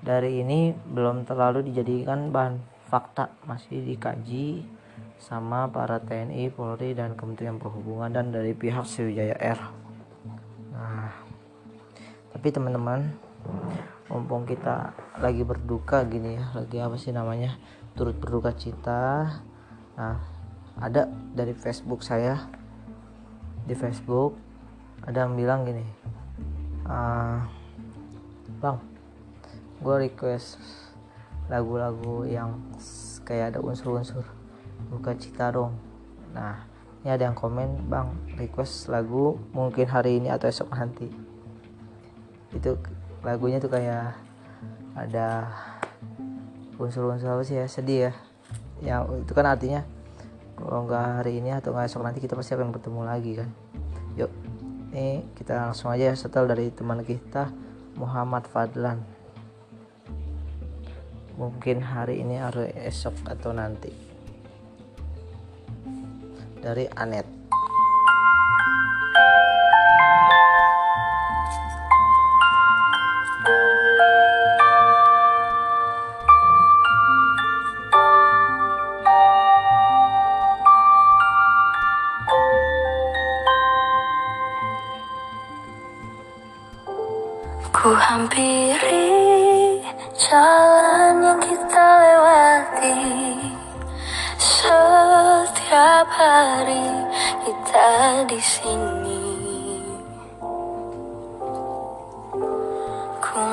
dari 0.00 0.40
ini 0.40 0.72
belum 0.72 1.28
terlalu 1.28 1.68
dijadikan 1.68 2.32
bahan 2.32 2.64
fakta, 2.88 3.28
masih 3.44 3.84
dikaji 3.84 4.64
sama 5.18 5.68
para 5.68 5.98
TNI, 5.98 6.50
Polri 6.54 6.94
dan 6.94 7.18
Kementerian 7.18 7.58
Perhubungan 7.58 8.10
dan 8.14 8.30
dari 8.30 8.54
pihak 8.54 8.86
Sriwijaya 8.86 9.34
Air. 9.38 9.60
Nah, 10.72 11.10
tapi 12.34 12.48
teman-teman, 12.54 13.12
mumpung 14.08 14.46
kita 14.46 14.94
lagi 15.18 15.42
berduka 15.42 16.06
gini 16.06 16.38
ya, 16.38 16.44
lagi 16.54 16.78
apa 16.78 16.96
sih 16.96 17.10
namanya? 17.10 17.58
turut 17.98 18.14
berduka 18.14 18.54
cita. 18.54 19.42
Nah, 19.98 20.22
ada 20.78 21.10
dari 21.34 21.50
Facebook 21.50 22.06
saya 22.06 22.46
di 23.66 23.74
Facebook 23.74 24.38
ada 25.02 25.26
yang 25.26 25.34
bilang 25.34 25.66
gini 25.66 25.82
uh, 26.86 27.42
bang 28.62 28.78
gue 29.82 29.96
request 30.06 30.56
lagu-lagu 31.50 32.22
yang 32.30 32.54
kayak 33.26 33.52
ada 33.52 33.58
unsur-unsur 33.58 34.22
buka 34.88 35.16
cita 35.16 35.52
dong 35.52 35.76
nah 36.32 36.68
ini 37.08 37.14
ada 37.14 37.30
yang 37.30 37.38
komen 37.38 37.86
bang 37.86 38.10
request 38.34 38.90
lagu 38.90 39.38
mungkin 39.54 39.86
hari 39.86 40.18
ini 40.18 40.34
atau 40.34 40.50
esok 40.50 40.74
nanti. 40.74 41.06
Itu 42.50 42.74
lagunya 43.22 43.62
tuh 43.62 43.70
kayak 43.70 44.18
ada 44.98 45.46
unsur-unsur 46.74 47.38
apa 47.38 47.42
sih 47.46 47.54
ya 47.54 47.70
sedih 47.70 48.10
ya. 48.10 48.12
Yang 48.82 49.22
itu 49.22 49.32
kan 49.32 49.46
artinya 49.46 49.86
kalau 50.58 50.90
nggak 50.90 51.22
hari 51.22 51.38
ini 51.38 51.54
atau 51.54 51.70
nggak 51.70 51.86
esok 51.86 52.02
nanti 52.02 52.18
kita 52.18 52.34
pasti 52.34 52.58
akan 52.58 52.74
bertemu 52.74 53.00
lagi 53.06 53.32
kan. 53.38 53.48
Yuk 54.18 54.30
ini 54.90 55.22
kita 55.38 55.70
langsung 55.70 55.94
aja 55.94 56.10
setel 56.18 56.50
dari 56.50 56.74
teman 56.74 57.06
kita 57.06 57.54
Muhammad 57.94 58.50
Fadlan. 58.50 58.98
Mungkin 61.38 61.78
hari 61.78 62.26
ini 62.26 62.42
atau 62.42 62.66
esok 62.66 63.22
atau 63.30 63.54
nanti 63.54 64.07
dari 66.58 66.90
Anet 66.90 67.37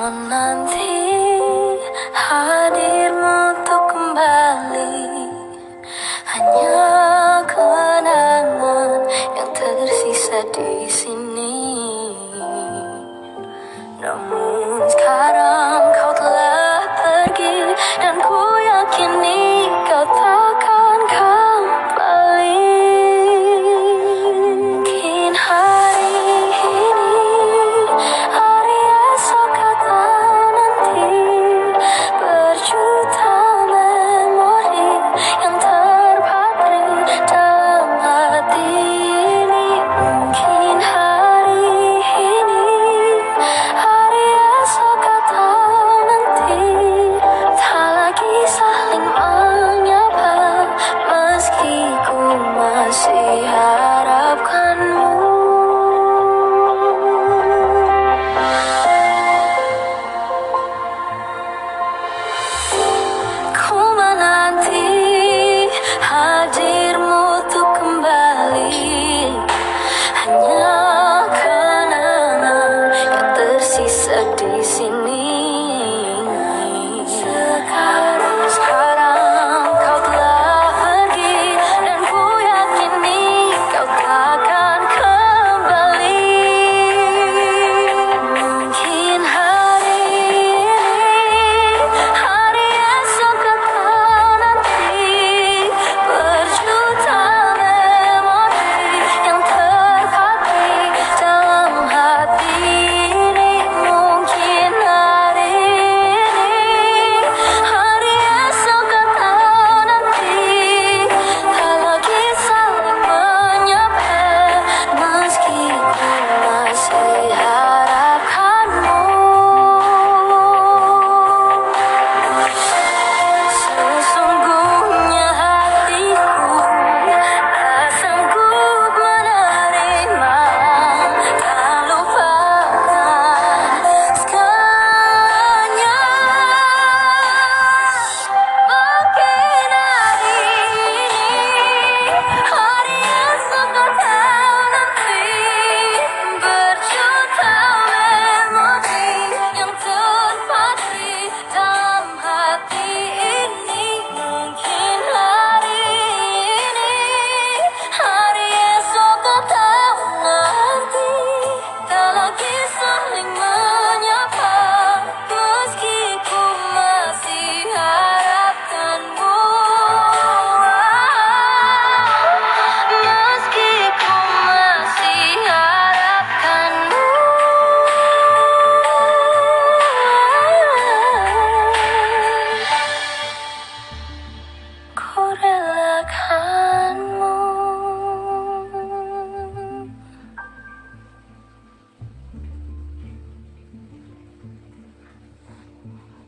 Menanti 0.06 1.02
hadirmu 2.14 3.58
untuk 3.58 3.90
kembali. 3.90 5.02
Hanya 6.30 7.42
kenangan 7.50 9.02
yang 9.34 9.50
tersisa 9.50 10.46
di 10.54 10.75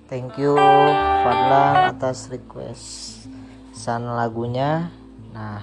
Thank 0.08 0.40
you 0.40 0.56
Fadlan 0.56 1.92
atas 1.92 2.32
request 2.32 3.28
san 3.76 4.08
lagunya. 4.08 4.88
Nah, 5.36 5.60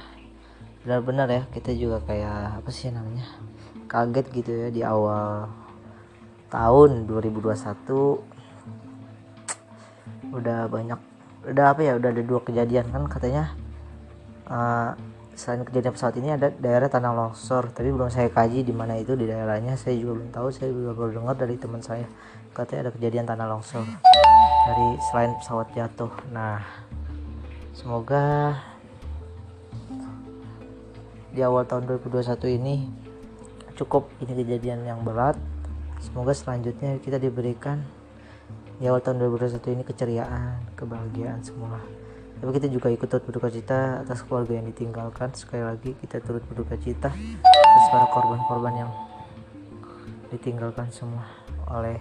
benar-benar 0.85 1.25
ya 1.33 1.49
kita 1.49 1.73
juga 1.73 1.97
kayak 2.05 2.61
apa 2.61 2.69
sih 2.69 2.93
namanya? 2.93 3.25
Kaget 3.89 4.25
gitu 4.37 4.53
ya 4.53 4.69
di 4.69 4.85
awal 4.85 5.49
tahun 6.53 7.09
2021 7.09 7.57
udah 10.29 10.69
banyak 10.69 10.99
udah 11.49 11.65
apa 11.73 11.81
ya 11.81 11.97
udah 11.97 12.09
ada 12.13 12.21
dua 12.21 12.37
kejadian 12.45 12.85
kan 12.93 13.09
katanya 13.09 13.49
eh, 14.45 14.93
selain 15.33 15.65
kejadian 15.65 15.93
pesawat 15.97 16.15
ini 16.21 16.29
ada 16.37 16.53
daerah 16.53 16.85
tanah 16.85 17.17
longsor 17.17 17.73
tapi 17.73 17.89
belum 17.89 18.13
saya 18.13 18.29
kaji 18.29 18.61
di 18.61 18.73
mana 18.77 18.93
itu 19.01 19.17
di 19.17 19.25
daerahnya 19.25 19.73
saya 19.73 19.97
juga 19.97 20.21
belum 20.21 20.29
tahu 20.29 20.47
saya 20.53 20.69
juga 20.69 20.93
baru 20.93 21.11
dengar 21.17 21.35
dari 21.35 21.55
teman 21.57 21.81
saya 21.81 22.05
katanya 22.53 22.87
ada 22.87 22.91
kejadian 22.93 23.25
tanah 23.25 23.47
longsor 23.49 23.83
dari 24.65 24.89
selain 25.09 25.37
pesawat 25.37 25.67
jatuh. 25.77 26.11
Nah 26.33 26.59
semoga 27.77 28.57
di 31.29 31.43
awal 31.45 31.69
tahun 31.69 31.85
2021 31.85 32.57
ini 32.57 32.75
cukup 33.77 34.09
ini 34.25 34.33
kejadian 34.33 34.81
yang 34.83 35.05
berat. 35.05 35.37
Semoga 36.01 36.33
selanjutnya 36.33 36.97
kita 36.99 37.21
diberikan 37.21 37.85
di 38.81 38.89
awal 38.89 38.99
tahun 38.99 39.21
2021 39.21 39.75
ini 39.79 39.83
keceriaan 39.85 40.59
kebahagiaan 40.73 41.39
semua. 41.45 41.79
Tapi 42.35 42.51
kita 42.51 42.67
juga 42.67 42.91
ikut 42.91 43.07
turut 43.07 43.23
berduka 43.23 43.47
cita 43.47 44.03
atas 44.03 44.25
keluarga 44.27 44.59
yang 44.59 44.67
ditinggalkan. 44.67 45.31
Sekali 45.31 45.63
lagi 45.63 45.95
kita 45.95 46.19
turut 46.19 46.43
berduka 46.43 46.75
cita 46.75 47.13
atas 47.15 47.85
para 47.93 48.07
korban-korban 48.11 48.85
yang 48.85 48.91
ditinggalkan 50.33 50.91
semua 50.91 51.23
oleh 51.71 51.95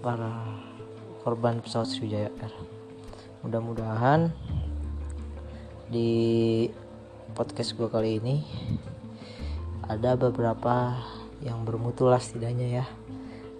para 0.00 0.73
korban 1.24 1.64
pesawat 1.64 1.88
Sriwijaya 1.88 2.28
Air 2.44 2.54
mudah-mudahan 3.40 4.28
di 5.88 6.68
podcast 7.32 7.72
gue 7.74 7.88
kali 7.88 8.20
ini 8.20 8.44
ada 9.84 10.16
beberapa 10.16 10.96
yang 11.44 11.60
bermutu 11.68 12.08
lah 12.08 12.20
setidaknya 12.20 12.82
ya. 12.82 12.86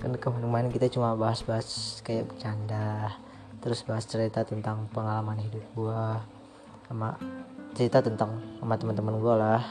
Kan 0.01 0.17
kemarin 0.17 0.73
kita 0.73 0.89
cuma 0.89 1.17
bahas-bahas 1.17 2.01
kayak 2.05 2.33
bercanda 2.33 3.13
terus 3.61 3.81
bahas 3.85 4.05
cerita 4.05 4.45
tentang 4.45 4.89
pengalaman 4.93 5.41
hidup 5.41 5.65
gua 5.73 6.21
sama 6.85 7.17
cerita 7.73 8.05
tentang 8.05 8.41
sama 8.61 8.77
teman-teman 8.77 9.17
gua 9.21 9.35
lah. 9.37 9.63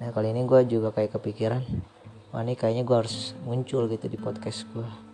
Nah 0.00 0.12
kali 0.12 0.32
ini 0.32 0.44
gua 0.44 0.64
juga 0.64 0.92
kayak 0.92 1.16
kepikiran 1.16 1.64
wah 2.32 2.44
ini 2.44 2.56
kayaknya 2.56 2.84
gua 2.84 3.04
harus 3.04 3.32
muncul 3.44 3.88
gitu 3.88 4.08
di 4.08 4.20
podcast 4.20 4.68
gua 4.72 5.09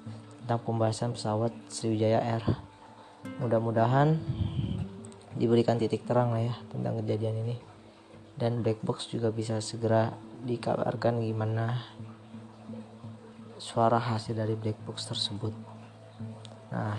tentang 0.46 0.62
pembahasan 0.62 1.10
pesawat 1.10 1.50
Sriwijaya 1.66 2.22
Air. 2.22 2.46
Mudah-mudahan 3.42 4.14
diberikan 5.34 5.74
titik 5.74 6.06
terang 6.06 6.30
lah 6.30 6.46
ya 6.46 6.54
tentang 6.70 7.02
kejadian 7.02 7.42
ini. 7.42 7.58
Dan 8.38 8.62
black 8.62 8.78
box 8.86 9.10
juga 9.10 9.34
bisa 9.34 9.58
segera 9.58 10.14
dikabarkan 10.46 11.18
gimana 11.18 11.82
suara 13.58 13.98
hasil 13.98 14.38
dari 14.38 14.54
black 14.54 14.78
box 14.86 15.10
tersebut. 15.10 15.50
Nah 16.70 16.94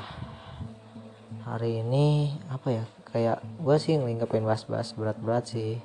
hari 1.48 1.88
ini 1.88 2.36
apa 2.52 2.68
ya? 2.68 2.84
Kayak 3.08 3.40
gue 3.64 3.76
sih 3.80 3.96
nggak 3.96 4.28
pengen 4.28 4.44
bahas-bahas 4.44 4.92
berat-berat 4.92 5.56
sih. 5.56 5.80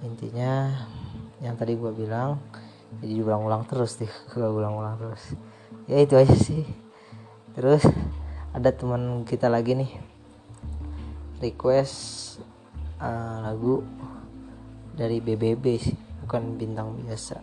Intinya 0.00 0.72
yang 1.44 1.60
tadi 1.60 1.76
gue 1.76 1.92
bilang 1.92 2.40
jadi 3.04 3.20
ulang-ulang 3.28 3.68
terus 3.68 4.00
nih 4.00 4.08
gue 4.32 4.48
ulang-ulang 4.48 4.96
terus 4.96 5.36
ya 5.84 5.98
itu 6.00 6.14
aja 6.16 6.36
sih. 6.36 6.64
Terus 7.54 7.84
ada 8.54 8.70
teman 8.72 9.22
kita 9.28 9.46
lagi 9.52 9.76
nih. 9.76 9.92
Request 11.42 11.96
uh, 13.02 13.44
lagu 13.44 13.84
dari 14.94 15.18
BBB 15.18 15.64
sih 15.76 15.96
bukan 16.24 16.56
bintang 16.56 16.94
biasa. 17.02 17.42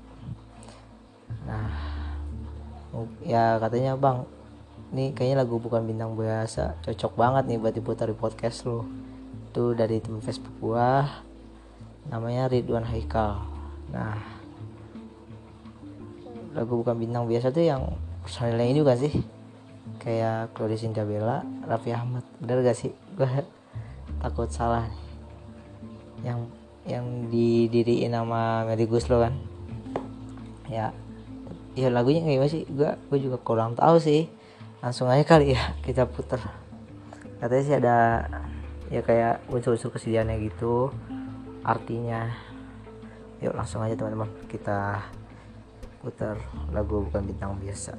Nah 1.45 1.69
ya 3.23 3.55
katanya 3.61 3.95
bang 3.95 4.27
ini 4.91 5.15
kayaknya 5.15 5.45
lagu 5.45 5.61
bukan 5.61 5.85
bintang 5.85 6.17
biasa. 6.17 6.81
Cocok 6.83 7.13
banget 7.15 7.43
nih 7.47 7.59
buat 7.61 7.75
diputar 7.75 8.09
di 8.09 8.17
podcast 8.17 8.65
lo 8.65 8.87
itu 9.51 9.75
dari 9.75 9.99
teman 9.99 10.23
Facebook 10.23 10.55
gua 10.63 11.07
namanya 12.07 12.47
Ridwan 12.47 12.87
Haikal. 12.87 13.43
Nah 13.91 14.17
lagu 16.51 16.83
bukan 16.83 16.95
bintang 16.99 17.27
biasa 17.27 17.51
tuh 17.51 17.63
yang 17.63 17.83
personilnya 18.21 18.65
ini 18.69 18.77
juga 18.81 18.93
sih. 18.97 19.13
Kayak 20.01 20.53
Claudia 20.53 20.77
Cynthia 20.77 21.05
Bella 21.05 21.45
Raffi 21.65 21.93
Ahmad. 21.93 22.25
Bener 22.41 22.61
gak 22.65 22.77
sih? 22.77 22.93
Gua 23.17 23.27
takut 24.21 24.49
salah 24.49 24.87
nih. 24.87 25.03
Yang 26.21 26.39
yang 26.81 27.05
didiriin 27.29 28.13
sama 28.13 28.65
Melly 28.65 28.85
Guslo 28.89 29.21
kan. 29.21 29.33
Ya 30.69 30.93
ya 31.77 31.87
lagunya 31.87 32.21
kayak 32.25 32.37
gimana 32.37 32.51
sih? 32.51 32.63
Gua 32.69 32.97
gua 33.09 33.19
juga 33.21 33.37
kurang 33.41 33.73
tahu 33.73 33.97
sih. 33.97 34.29
Langsung 34.81 35.09
aja 35.09 35.25
kali 35.25 35.53
ya 35.53 35.73
kita 35.85 36.09
puter. 36.09 36.41
Katanya 37.41 37.63
sih 37.65 37.75
ada 37.77 37.97
ya 38.93 39.01
kayak 39.01 39.45
unsur-unsur 39.49 39.93
kesedihannya 39.93 40.41
gitu. 40.45 40.93
Artinya 41.61 42.29
yuk 43.41 43.57
langsung 43.57 43.81
aja 43.81 43.97
teman-teman 43.97 44.29
kita 44.45 45.01
putar 46.01 46.33
lagu 46.73 47.05
bukan 47.05 47.29
bintang 47.29 47.53
biasa 47.61 47.93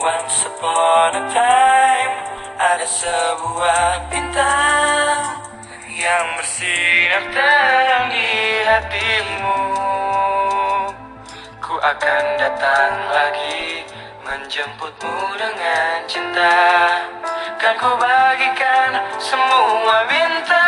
Once 0.00 0.48
upon 0.48 1.12
a 1.12 1.24
time 1.28 2.14
ada 2.56 2.88
sebuah 2.88 4.08
bintang 4.08 5.44
yang 5.92 6.26
bersinar 6.40 7.24
terang 7.36 8.08
di 8.08 8.32
hatimu. 8.64 10.09
Akan 11.80 12.36
datang 12.36 13.08
lagi 13.08 13.88
menjemputmu 14.20 15.32
dengan 15.40 16.04
cinta. 16.04 16.60
Kan 17.56 17.72
ku 17.80 17.96
bagikan 17.96 19.00
semua 19.16 20.04
bintangku. 20.04 20.59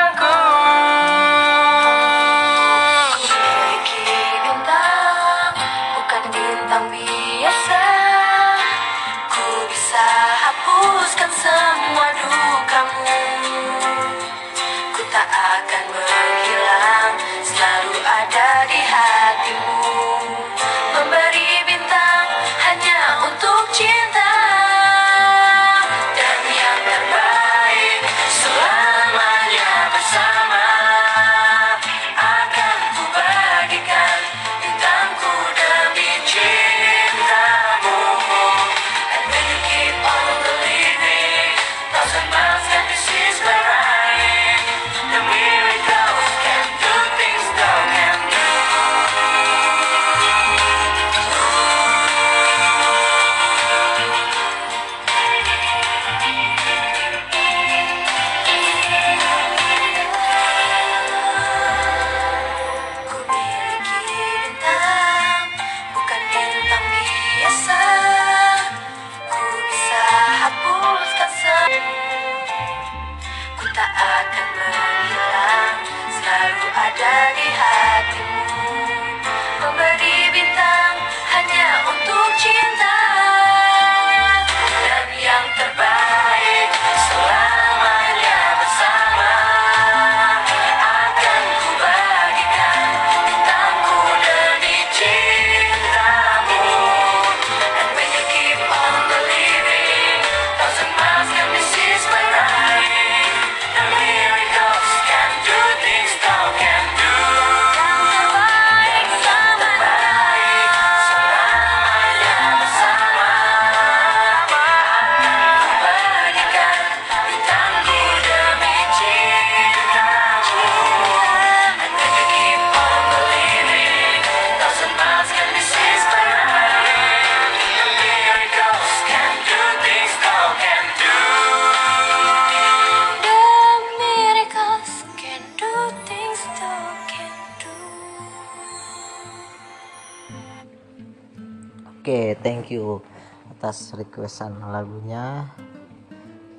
Atas 143.63 143.95
requestan 143.95 144.59
lagunya. 144.59 145.47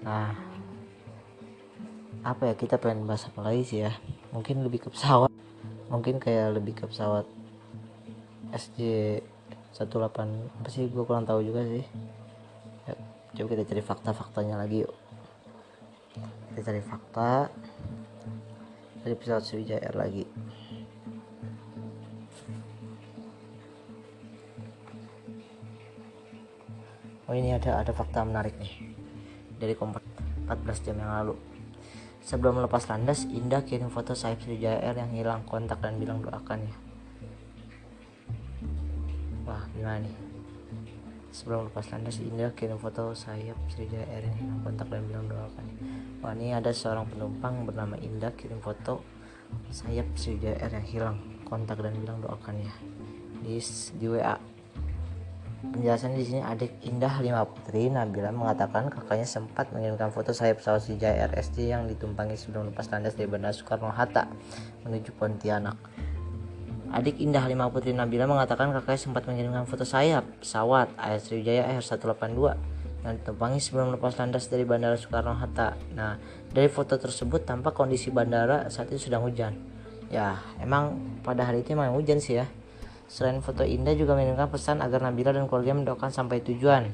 Nah, 0.07 0.31
apa 2.23 2.47
ya 2.47 2.55
kita 2.55 2.79
pengen 2.79 3.03
bahas 3.03 3.27
apa 3.27 3.43
lagi 3.43 3.67
sih 3.67 3.83
ya? 3.83 3.91
Mungkin 4.31 4.63
lebih 4.63 4.87
ke 4.87 4.87
pesawat. 4.87 5.27
Mungkin 5.91 6.23
kayak 6.23 6.55
lebih 6.55 6.79
ke 6.79 6.87
pesawat 6.87 7.27
SJ 8.55 8.79
18 9.75 9.83
apa 10.63 10.69
sih? 10.71 10.87
Gue 10.87 11.03
kurang 11.03 11.27
tahu 11.27 11.43
juga 11.43 11.67
sih. 11.67 11.83
Ya, 12.87 12.95
coba 13.35 13.47
kita 13.51 13.63
cari 13.67 13.83
fakta-faktanya 13.83 14.55
lagi 14.63 14.87
yuk. 14.87 14.95
Kita 16.55 16.71
cari 16.71 16.79
fakta 16.79 17.51
dari 19.03 19.15
pesawat 19.19 19.43
Sriwijaya 19.43 19.91
Air 19.91 19.99
lagi. 19.99 20.23
Oh 27.33 27.35
ini 27.35 27.57
ada 27.57 27.81
ada 27.81 27.89
fakta 27.89 28.21
menarik 28.21 28.53
nih. 28.61 28.93
Dari 29.57 29.73
kompas 29.73 30.05
14 30.45 30.85
jam 30.85 31.01
yang 31.01 31.09
lalu. 31.09 31.33
Sebelum 32.21 32.61
melepas 32.61 32.85
landas 32.85 33.25
Indah 33.25 33.65
kirim 33.65 33.89
foto 33.89 34.13
Saif 34.13 34.45
Sriwijaya 34.45 34.85
Air 34.85 35.01
yang 35.01 35.11
hilang 35.17 35.41
kontak 35.49 35.81
dan 35.81 35.97
bilang 35.97 36.21
doakan 36.21 36.61
ya 36.63 36.75
wah 39.43 39.63
gimana 39.75 40.07
nih? 40.07 40.15
Sebelum 41.33 41.67
lepas 41.67 41.89
landas 41.91 42.21
Indah 42.21 42.53
kirim 42.53 42.79
foto 42.79 43.11
sayap 43.17 43.57
Sriwijaya 43.67 44.05
Air 44.07 44.23
yang 44.29 44.37
hilang 44.39 44.59
kontak 44.63 44.87
dan 44.89 45.03
bilang 45.09 45.25
doakan 45.27 45.65
wah 46.23 46.33
ini 46.33 46.55
ada 46.55 46.71
seorang 46.71 47.09
penumpang 47.09 47.67
bernama 47.67 47.95
Indah 47.99 48.31
kirim 48.33 48.61
foto 48.63 49.03
sayap 49.73 50.07
Sriwijaya 50.15 50.57
Air 50.63 50.73
yang 50.79 50.87
hilang 50.87 51.17
kontak 51.43 51.81
dan 51.81 51.93
bilang 51.97 52.23
doakan 52.23 52.63
ya 52.63 52.73
di, 53.43 53.59
di 53.99 54.05
WA 54.07 54.52
penjelasan 55.63 56.19
di 56.19 56.27
sini 56.27 56.43
adik 56.43 56.83
Indah 56.83 57.23
Lima 57.23 57.47
Putri 57.47 57.87
Nabila 57.87 58.35
mengatakan 58.35 58.91
kakaknya 58.91 59.23
sempat 59.23 59.71
mengirimkan 59.71 60.11
foto 60.11 60.35
sayap 60.35 60.59
pesawat 60.59 60.83
Sriwijaya 60.83 61.31
RSJ 61.31 61.57
yang 61.71 61.87
ditumpangi 61.87 62.35
sebelum 62.35 62.67
lepas 62.75 62.91
landas 62.91 63.15
dari 63.15 63.31
Bandara 63.31 63.55
Soekarno 63.55 63.87
Hatta 63.87 64.27
menuju 64.83 65.15
Pontianak. 65.15 65.79
Adik 66.91 67.23
Indah 67.23 67.47
Lima 67.47 67.71
Putri 67.71 67.95
Nabila 67.95 68.27
mengatakan 68.27 68.75
kakaknya 68.75 68.99
sempat 68.99 69.23
mengirimkan 69.23 69.63
foto 69.63 69.87
sayap 69.87 70.27
pesawat 70.43 70.91
Air 70.99 71.23
Sriwijaya 71.23 71.71
Air 71.71 71.79
182 71.79 73.07
yang 73.07 73.13
ditumpangi 73.19 73.59
sebelum 73.63 73.95
lepas 73.95 74.19
landas 74.19 74.51
dari 74.51 74.67
Bandara 74.67 74.99
Soekarno 74.99 75.35
Hatta. 75.35 75.79
Nah, 75.95 76.19
dari 76.51 76.67
foto 76.67 76.99
tersebut 76.99 77.47
tampak 77.47 77.71
kondisi 77.71 78.11
bandara 78.11 78.67
saat 78.67 78.91
itu 78.91 79.07
sedang 79.07 79.23
hujan. 79.23 79.55
Ya, 80.11 80.39
emang 80.59 80.99
pada 81.23 81.47
hari 81.47 81.63
itu 81.63 81.75
emang 81.75 81.95
hujan 81.95 82.19
sih 82.19 82.39
ya. 82.39 82.47
Selain 83.13 83.37
foto 83.45 83.61
Indah 83.61 83.93
juga 83.93 84.17
mengirimkan 84.17 84.49
pesan 84.49 84.81
agar 84.81 85.05
Nabila 85.05 85.29
dan 85.29 85.45
keluarga 85.45 85.77
mendoakan 85.77 86.09
sampai 86.09 86.41
tujuan. 86.49 86.89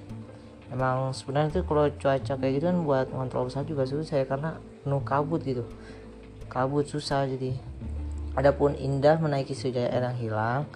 Emang 0.68 1.16
sebenarnya 1.16 1.56
itu 1.56 1.62
kalau 1.64 1.88
cuaca 1.96 2.34
kayak 2.36 2.54
gitu 2.60 2.66
kan 2.68 2.78
buat 2.84 3.08
ngontrol 3.08 3.48
pesawat 3.48 3.72
juga 3.72 3.88
susah 3.88 4.20
ya 4.20 4.26
karena 4.28 4.60
penuh 4.84 5.00
kabut 5.08 5.40
gitu. 5.48 5.64
Kabut 6.52 6.92
susah 6.92 7.24
jadi. 7.24 7.56
Adapun 8.36 8.76
Indah 8.76 9.16
menaiki 9.16 9.56
Air 9.72 10.04
yang 10.04 10.20
hilang, 10.20 10.68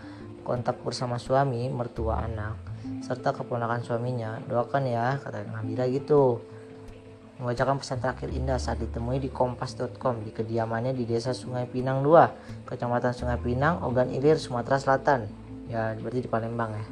kontak 0.48 0.80
bersama 0.80 1.20
suami, 1.20 1.68
mertua 1.68 2.24
anak, 2.24 2.56
serta 3.04 3.36
keponakan 3.36 3.84
suaminya. 3.84 4.40
Doakan 4.48 4.88
ya, 4.88 5.20
kata 5.20 5.44
Nabila 5.52 5.92
gitu. 5.92 6.40
Membacakan 7.42 7.82
pesan 7.82 7.98
terakhir 7.98 8.30
Indah 8.30 8.62
saat 8.62 8.78
ditemui 8.78 9.18
di 9.18 9.34
kompas.com 9.34 10.22
di 10.22 10.30
kediamannya 10.30 10.94
di 10.94 11.10
Desa 11.10 11.34
Sungai 11.34 11.66
Pinang 11.66 12.06
2, 12.06 12.70
Kecamatan 12.70 13.10
Sungai 13.10 13.42
Pinang, 13.42 13.82
Ogan 13.82 14.14
Ilir, 14.14 14.38
Sumatera 14.38 14.78
Selatan. 14.78 15.26
Ya, 15.66 15.98
berarti 15.98 16.22
di 16.22 16.30
Palembang 16.30 16.78
ya. 16.78 16.86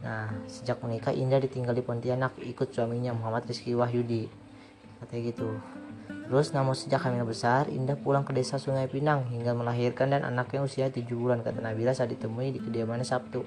Nah, 0.00 0.26
sejak 0.50 0.82
menikah 0.82 1.14
Indah 1.14 1.38
ditinggal 1.38 1.76
di 1.76 1.84
Pontianak 1.86 2.34
ikut 2.42 2.74
suaminya 2.74 3.14
Muhammad 3.14 3.46
Rizky 3.46 3.78
Wahyudi. 3.78 4.26
Katanya 4.98 5.22
gitu. 5.30 5.48
Terus 6.30 6.50
namun 6.50 6.74
sejak 6.74 7.06
hamil 7.06 7.22
besar, 7.22 7.70
Indah 7.70 7.94
pulang 7.94 8.26
ke 8.26 8.34
desa 8.34 8.58
Sungai 8.58 8.90
Pinang 8.90 9.30
hingga 9.30 9.54
melahirkan 9.54 10.10
dan 10.10 10.26
anaknya 10.26 10.66
usia 10.66 10.86
7 10.90 11.06
bulan 11.14 11.46
kata 11.46 11.62
Nabila 11.62 11.94
saat 11.94 12.10
ditemui 12.10 12.54
di 12.54 12.58
kediamannya 12.58 13.06
Sabtu. 13.06 13.46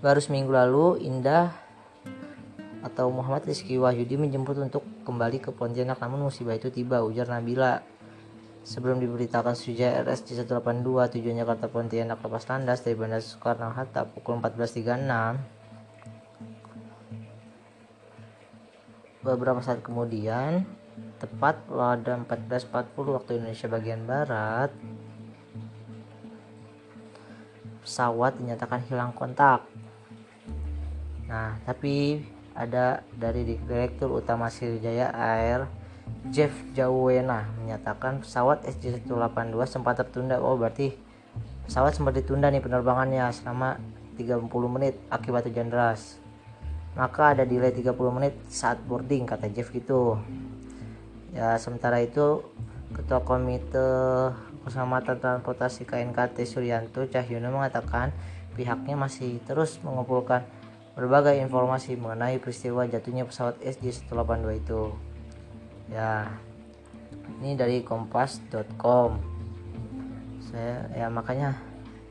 Baru 0.00 0.20
seminggu 0.20 0.52
lalu, 0.52 1.00
Indah 1.04 1.65
atau 2.86 3.10
Muhammad 3.10 3.42
Rizky 3.42 3.74
Wahyudi 3.74 4.14
menjemput 4.14 4.54
untuk 4.62 4.86
kembali 5.02 5.42
ke 5.42 5.50
Pontianak 5.50 5.98
namun 5.98 6.30
musibah 6.30 6.54
itu 6.54 6.70
tiba 6.70 7.02
ujar 7.02 7.26
Nabila. 7.26 7.82
Sebelum 8.66 8.98
diberitakan 8.98 9.54
Sriwijaya 9.54 10.02
RSJ 10.02 10.42
182 10.42 11.14
tujuan 11.18 11.38
Jakarta 11.38 11.70
Pontianak 11.70 12.18
lepas 12.18 12.46
landas 12.50 12.82
dari 12.82 12.98
Bandara 12.98 13.22
Soekarno 13.22 13.70
Hatta 13.70 14.06
pukul 14.10 14.42
14.36 14.42 15.38
Beberapa 19.22 19.58
saat 19.58 19.82
kemudian, 19.82 20.62
tepat 21.18 21.58
pada 21.66 22.14
14.40 22.22 23.14
waktu 23.18 23.30
Indonesia 23.42 23.66
bagian 23.66 24.06
Barat, 24.06 24.70
pesawat 27.82 28.38
dinyatakan 28.38 28.86
hilang 28.86 29.10
kontak. 29.14 29.66
Nah, 31.26 31.58
tapi 31.66 32.22
ada 32.56 33.04
dari 33.12 33.44
Direktur 33.60 34.16
Utama 34.16 34.48
Sriwijaya 34.48 35.12
Air, 35.12 35.68
Jeff 36.32 36.52
Jawena 36.72 37.46
menyatakan 37.60 38.24
pesawat 38.24 38.64
SJ182 38.64 39.60
sempat 39.68 40.00
tertunda. 40.00 40.40
Oh, 40.40 40.56
berarti 40.56 40.96
pesawat 41.68 41.92
sempat 41.92 42.16
ditunda 42.16 42.48
nih 42.48 42.64
penerbangannya 42.64 43.28
selama 43.34 43.76
30 44.16 44.48
menit 44.72 44.96
akibat 45.12 45.44
hujan 45.44 45.68
deras 45.68 46.16
maka 46.96 47.36
ada 47.36 47.44
delay 47.44 47.70
30 47.70 47.92
menit 48.08 48.34
saat 48.48 48.80
boarding 48.88 49.28
kata 49.28 49.52
Jeff 49.52 49.68
gitu 49.68 50.16
ya 51.36 51.60
sementara 51.60 52.00
itu 52.00 52.40
ketua 52.96 53.20
komite 53.20 53.84
keselamatan 54.64 55.20
transportasi 55.20 55.84
KNKT 55.84 56.48
Suryanto 56.48 57.04
Cahyono 57.04 57.52
mengatakan 57.52 58.16
pihaknya 58.56 58.96
masih 58.96 59.36
terus 59.44 59.76
mengumpulkan 59.84 60.48
berbagai 60.96 61.36
informasi 61.44 62.00
mengenai 62.00 62.40
peristiwa 62.40 62.88
jatuhnya 62.88 63.28
pesawat 63.28 63.60
SJ182 63.60 64.48
itu. 64.64 64.96
Ya 65.92 66.32
ini 67.38 67.54
dari 67.54 67.84
kompas.com 67.84 69.20
saya 70.46 70.88
ya 70.94 71.06
makanya 71.12 71.58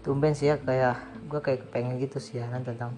tumben 0.05 0.37
sih 0.37 0.53
ya 0.53 0.59
kayak 0.59 1.01
gue 1.25 1.39
kayak 1.41 1.71
pengen 1.73 1.97
gitu 1.97 2.21
siaran 2.21 2.61
tentang 2.61 2.93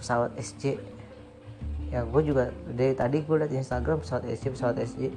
pesawat 0.00 0.32
SJ 0.40 0.80
ya 1.90 2.06
gue 2.06 2.22
juga 2.22 2.54
dari 2.70 2.94
tadi 2.96 3.20
gue 3.20 3.36
liat 3.36 3.52
Instagram 3.52 4.00
pesawat 4.00 4.24
SJ 4.30 4.56
pesawat 4.56 4.76
SJ 4.80 5.10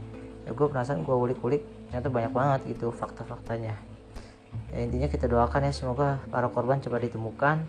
ya 0.43 0.51
gue 0.51 0.67
penasaran 0.67 1.05
gue 1.05 1.15
ulik-ulik 1.15 1.63
ternyata 1.87 2.09
banyak 2.11 2.33
banget 2.33 2.59
gitu 2.75 2.91
fakta-faktanya. 2.91 3.77
Ya 4.73 4.77
intinya 4.83 5.07
kita 5.07 5.29
doakan 5.29 5.69
ya 5.69 5.71
semoga 5.71 6.19
para 6.27 6.49
korban 6.49 6.81
cepat 6.81 7.07
ditemukan 7.07 7.63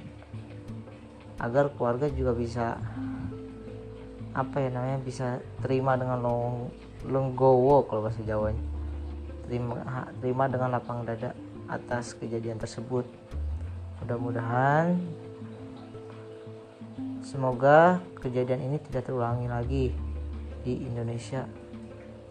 agar 1.44 1.68
keluarga 1.76 2.08
juga 2.08 2.32
bisa 2.32 2.80
apa 4.34 4.56
ya 4.58 4.72
namanya 4.72 4.98
bisa 5.04 5.38
terima 5.60 5.94
dengan 5.94 6.18
long 6.24 6.72
lenggowo 7.04 7.84
kalau 7.84 8.08
bahasa 8.08 8.24
Jawanya. 8.24 8.64
Terima 9.44 10.08
terima 10.24 10.44
dengan 10.48 10.72
lapang 10.72 11.04
dada 11.04 11.36
atas 11.68 12.16
kejadian 12.16 12.56
tersebut. 12.56 13.04
Mudah-mudahan 14.00 14.96
semoga 17.20 18.00
kejadian 18.24 18.72
ini 18.72 18.76
tidak 18.88 19.04
terulangi 19.04 19.46
lagi 19.46 19.86
di 20.64 20.88
Indonesia. 20.88 21.44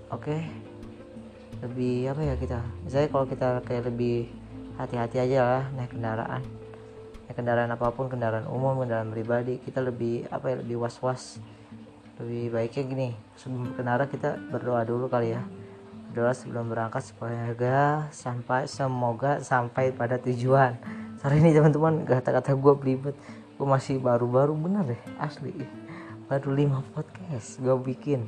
Oke? 0.09 0.41
Lebih 1.61 2.11
apa 2.11 2.21
ya 2.25 2.35
kita? 2.35 2.59
Misalnya 2.81 3.09
kalau 3.13 3.25
kita 3.29 3.47
kayak 3.63 3.93
lebih 3.93 4.27
hati-hati 4.75 5.17
aja 5.21 5.39
lah 5.45 5.63
naik 5.77 5.93
kendaraan 5.93 6.62
naik 7.23 7.39
kendaraan 7.39 7.71
apa 7.71 7.87
pun 7.95 8.11
kendaraan 8.11 8.43
umum 8.51 8.83
kendaraan 8.83 9.07
pribadi 9.07 9.55
kita 9.63 9.79
lebih 9.79 10.27
apa 10.27 10.51
ya 10.51 10.55
lebih 10.59 10.83
was-was. 10.83 11.39
Lebih 12.19 12.53
baiknya 12.53 12.83
gini 12.83 13.09
sebelum 13.39 13.71
berkendara 13.71 14.05
kita 14.11 14.37
berdoa 14.51 14.83
dulu 14.83 15.07
kali 15.07 15.33
ya. 15.33 15.41
Berdoa 16.11 16.35
sebelum 16.35 16.69
berangkat 16.69 17.09
supaya 17.09 17.55
sampai 18.11 18.67
semoga 18.67 19.39
sampai 19.39 19.95
pada 19.95 20.19
tujuan. 20.19 20.77
Sorry 21.23 21.39
ini 21.39 21.55
teman-teman 21.55 22.03
kata-kata 22.03 22.53
gue 22.53 22.73
belibet. 22.75 23.15
Gue 23.55 23.67
masih 23.67 23.97
baru-baru 23.97 24.53
bener 24.59 24.93
deh 24.93 25.01
asli. 25.17 25.55
Baru 26.27 26.51
5 26.51 26.93
podcast 26.93 27.57
gue 27.63 27.75
bikin. 27.81 28.27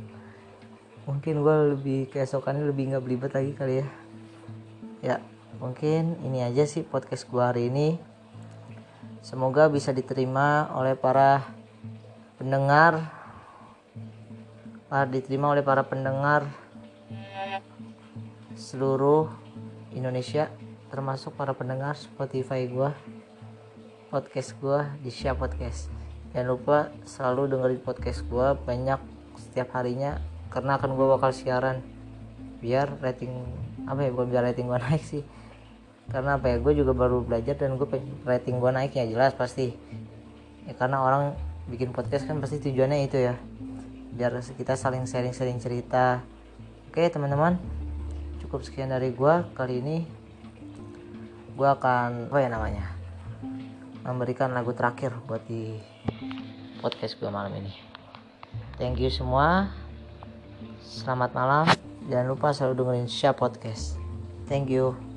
Mungkin 1.05 1.43
gue 1.43 1.57
lebih 1.77 1.99
keesokannya 2.09 2.65
lebih 2.65 2.95
nggak 2.95 3.03
belibet 3.03 3.31
lagi 3.35 3.51
kali 3.53 3.73
ya. 3.83 3.87
Ya 5.03 5.15
mungkin 5.59 6.19
ini 6.25 6.41
aja 6.41 6.63
sih 6.65 6.81
podcast 6.81 7.29
gue 7.29 7.43
hari 7.43 7.69
ini 7.69 8.14
semoga 9.25 9.65
bisa 9.73 9.89
diterima 9.89 10.69
oleh 10.77 10.93
para 10.93 11.49
pendengar. 12.37 13.09
Para 14.85 15.09
diterima 15.09 15.49
oleh 15.49 15.65
para 15.65 15.81
pendengar 15.81 16.45
seluruh 18.53 19.33
Indonesia 19.97 20.53
termasuk 20.93 21.33
para 21.33 21.57
pendengar 21.57 21.97
Spotify 21.97 22.69
gua 22.69 22.93
podcast 24.13 24.53
gua 24.61 24.93
di 25.01 25.09
Share 25.09 25.33
Podcast. 25.33 25.89
Jangan 26.29 26.47
lupa 26.53 26.77
selalu 27.01 27.57
dengerin 27.57 27.81
podcast 27.81 28.21
gua 28.29 28.53
banyak 28.53 29.01
setiap 29.41 29.73
harinya 29.73 30.21
karena 30.53 30.77
akan 30.77 30.93
gua 30.93 31.17
bakal 31.17 31.33
siaran. 31.33 31.81
Biar 32.61 32.93
rating 33.01 33.33
apa 33.89 34.05
ya 34.05 34.13
bukan 34.13 34.29
biar 34.29 34.43
rating 34.53 34.69
gua 34.69 34.77
naik 34.85 35.01
sih 35.01 35.25
karena 36.09 36.37
apa 36.37 36.53
ya 36.53 36.57
gue 36.61 36.73
juga 36.77 36.93
baru 36.93 37.25
belajar 37.25 37.57
dan 37.57 37.75
gue 37.75 37.87
rating 38.23 38.61
gue 38.61 38.71
naik 38.71 38.93
ya 38.93 39.05
jelas 39.09 39.33
pasti. 39.33 39.73
Ya 40.65 40.73
karena 40.73 41.01
orang 41.01 41.37
bikin 41.69 41.93
podcast 41.93 42.29
kan 42.29 42.37
pasti 42.41 42.61
tujuannya 42.61 43.05
itu 43.05 43.17
ya. 43.17 43.35
Biar 44.15 44.37
kita 44.41 44.77
saling 44.77 45.05
sharing-sharing 45.09 45.59
cerita. 45.59 46.23
Oke 46.89 47.09
teman-teman. 47.09 47.59
Cukup 48.39 48.63
sekian 48.63 48.93
dari 48.93 49.11
gua. 49.11 49.43
Kali 49.57 49.83
ini 49.83 50.07
gua 51.57 51.75
akan 51.75 52.31
apa 52.31 52.39
ya 52.39 52.49
namanya 52.49 52.85
memberikan 54.05 54.53
lagu 54.53 54.71
terakhir 54.77 55.17
buat 55.25 55.41
di 55.49 55.81
podcast 56.79 57.17
gue 57.17 57.25
malam 57.33 57.49
ini. 57.57 57.73
Thank 58.77 59.01
you 59.01 59.09
semua. 59.09 59.73
Selamat 60.85 61.33
malam. 61.33 61.65
Jangan 62.05 62.27
lupa 62.29 62.53
selalu 62.53 62.73
dengerin 62.85 63.09
Sya 63.09 63.33
Podcast. 63.33 63.97
Thank 64.45 64.69
you 64.69 65.14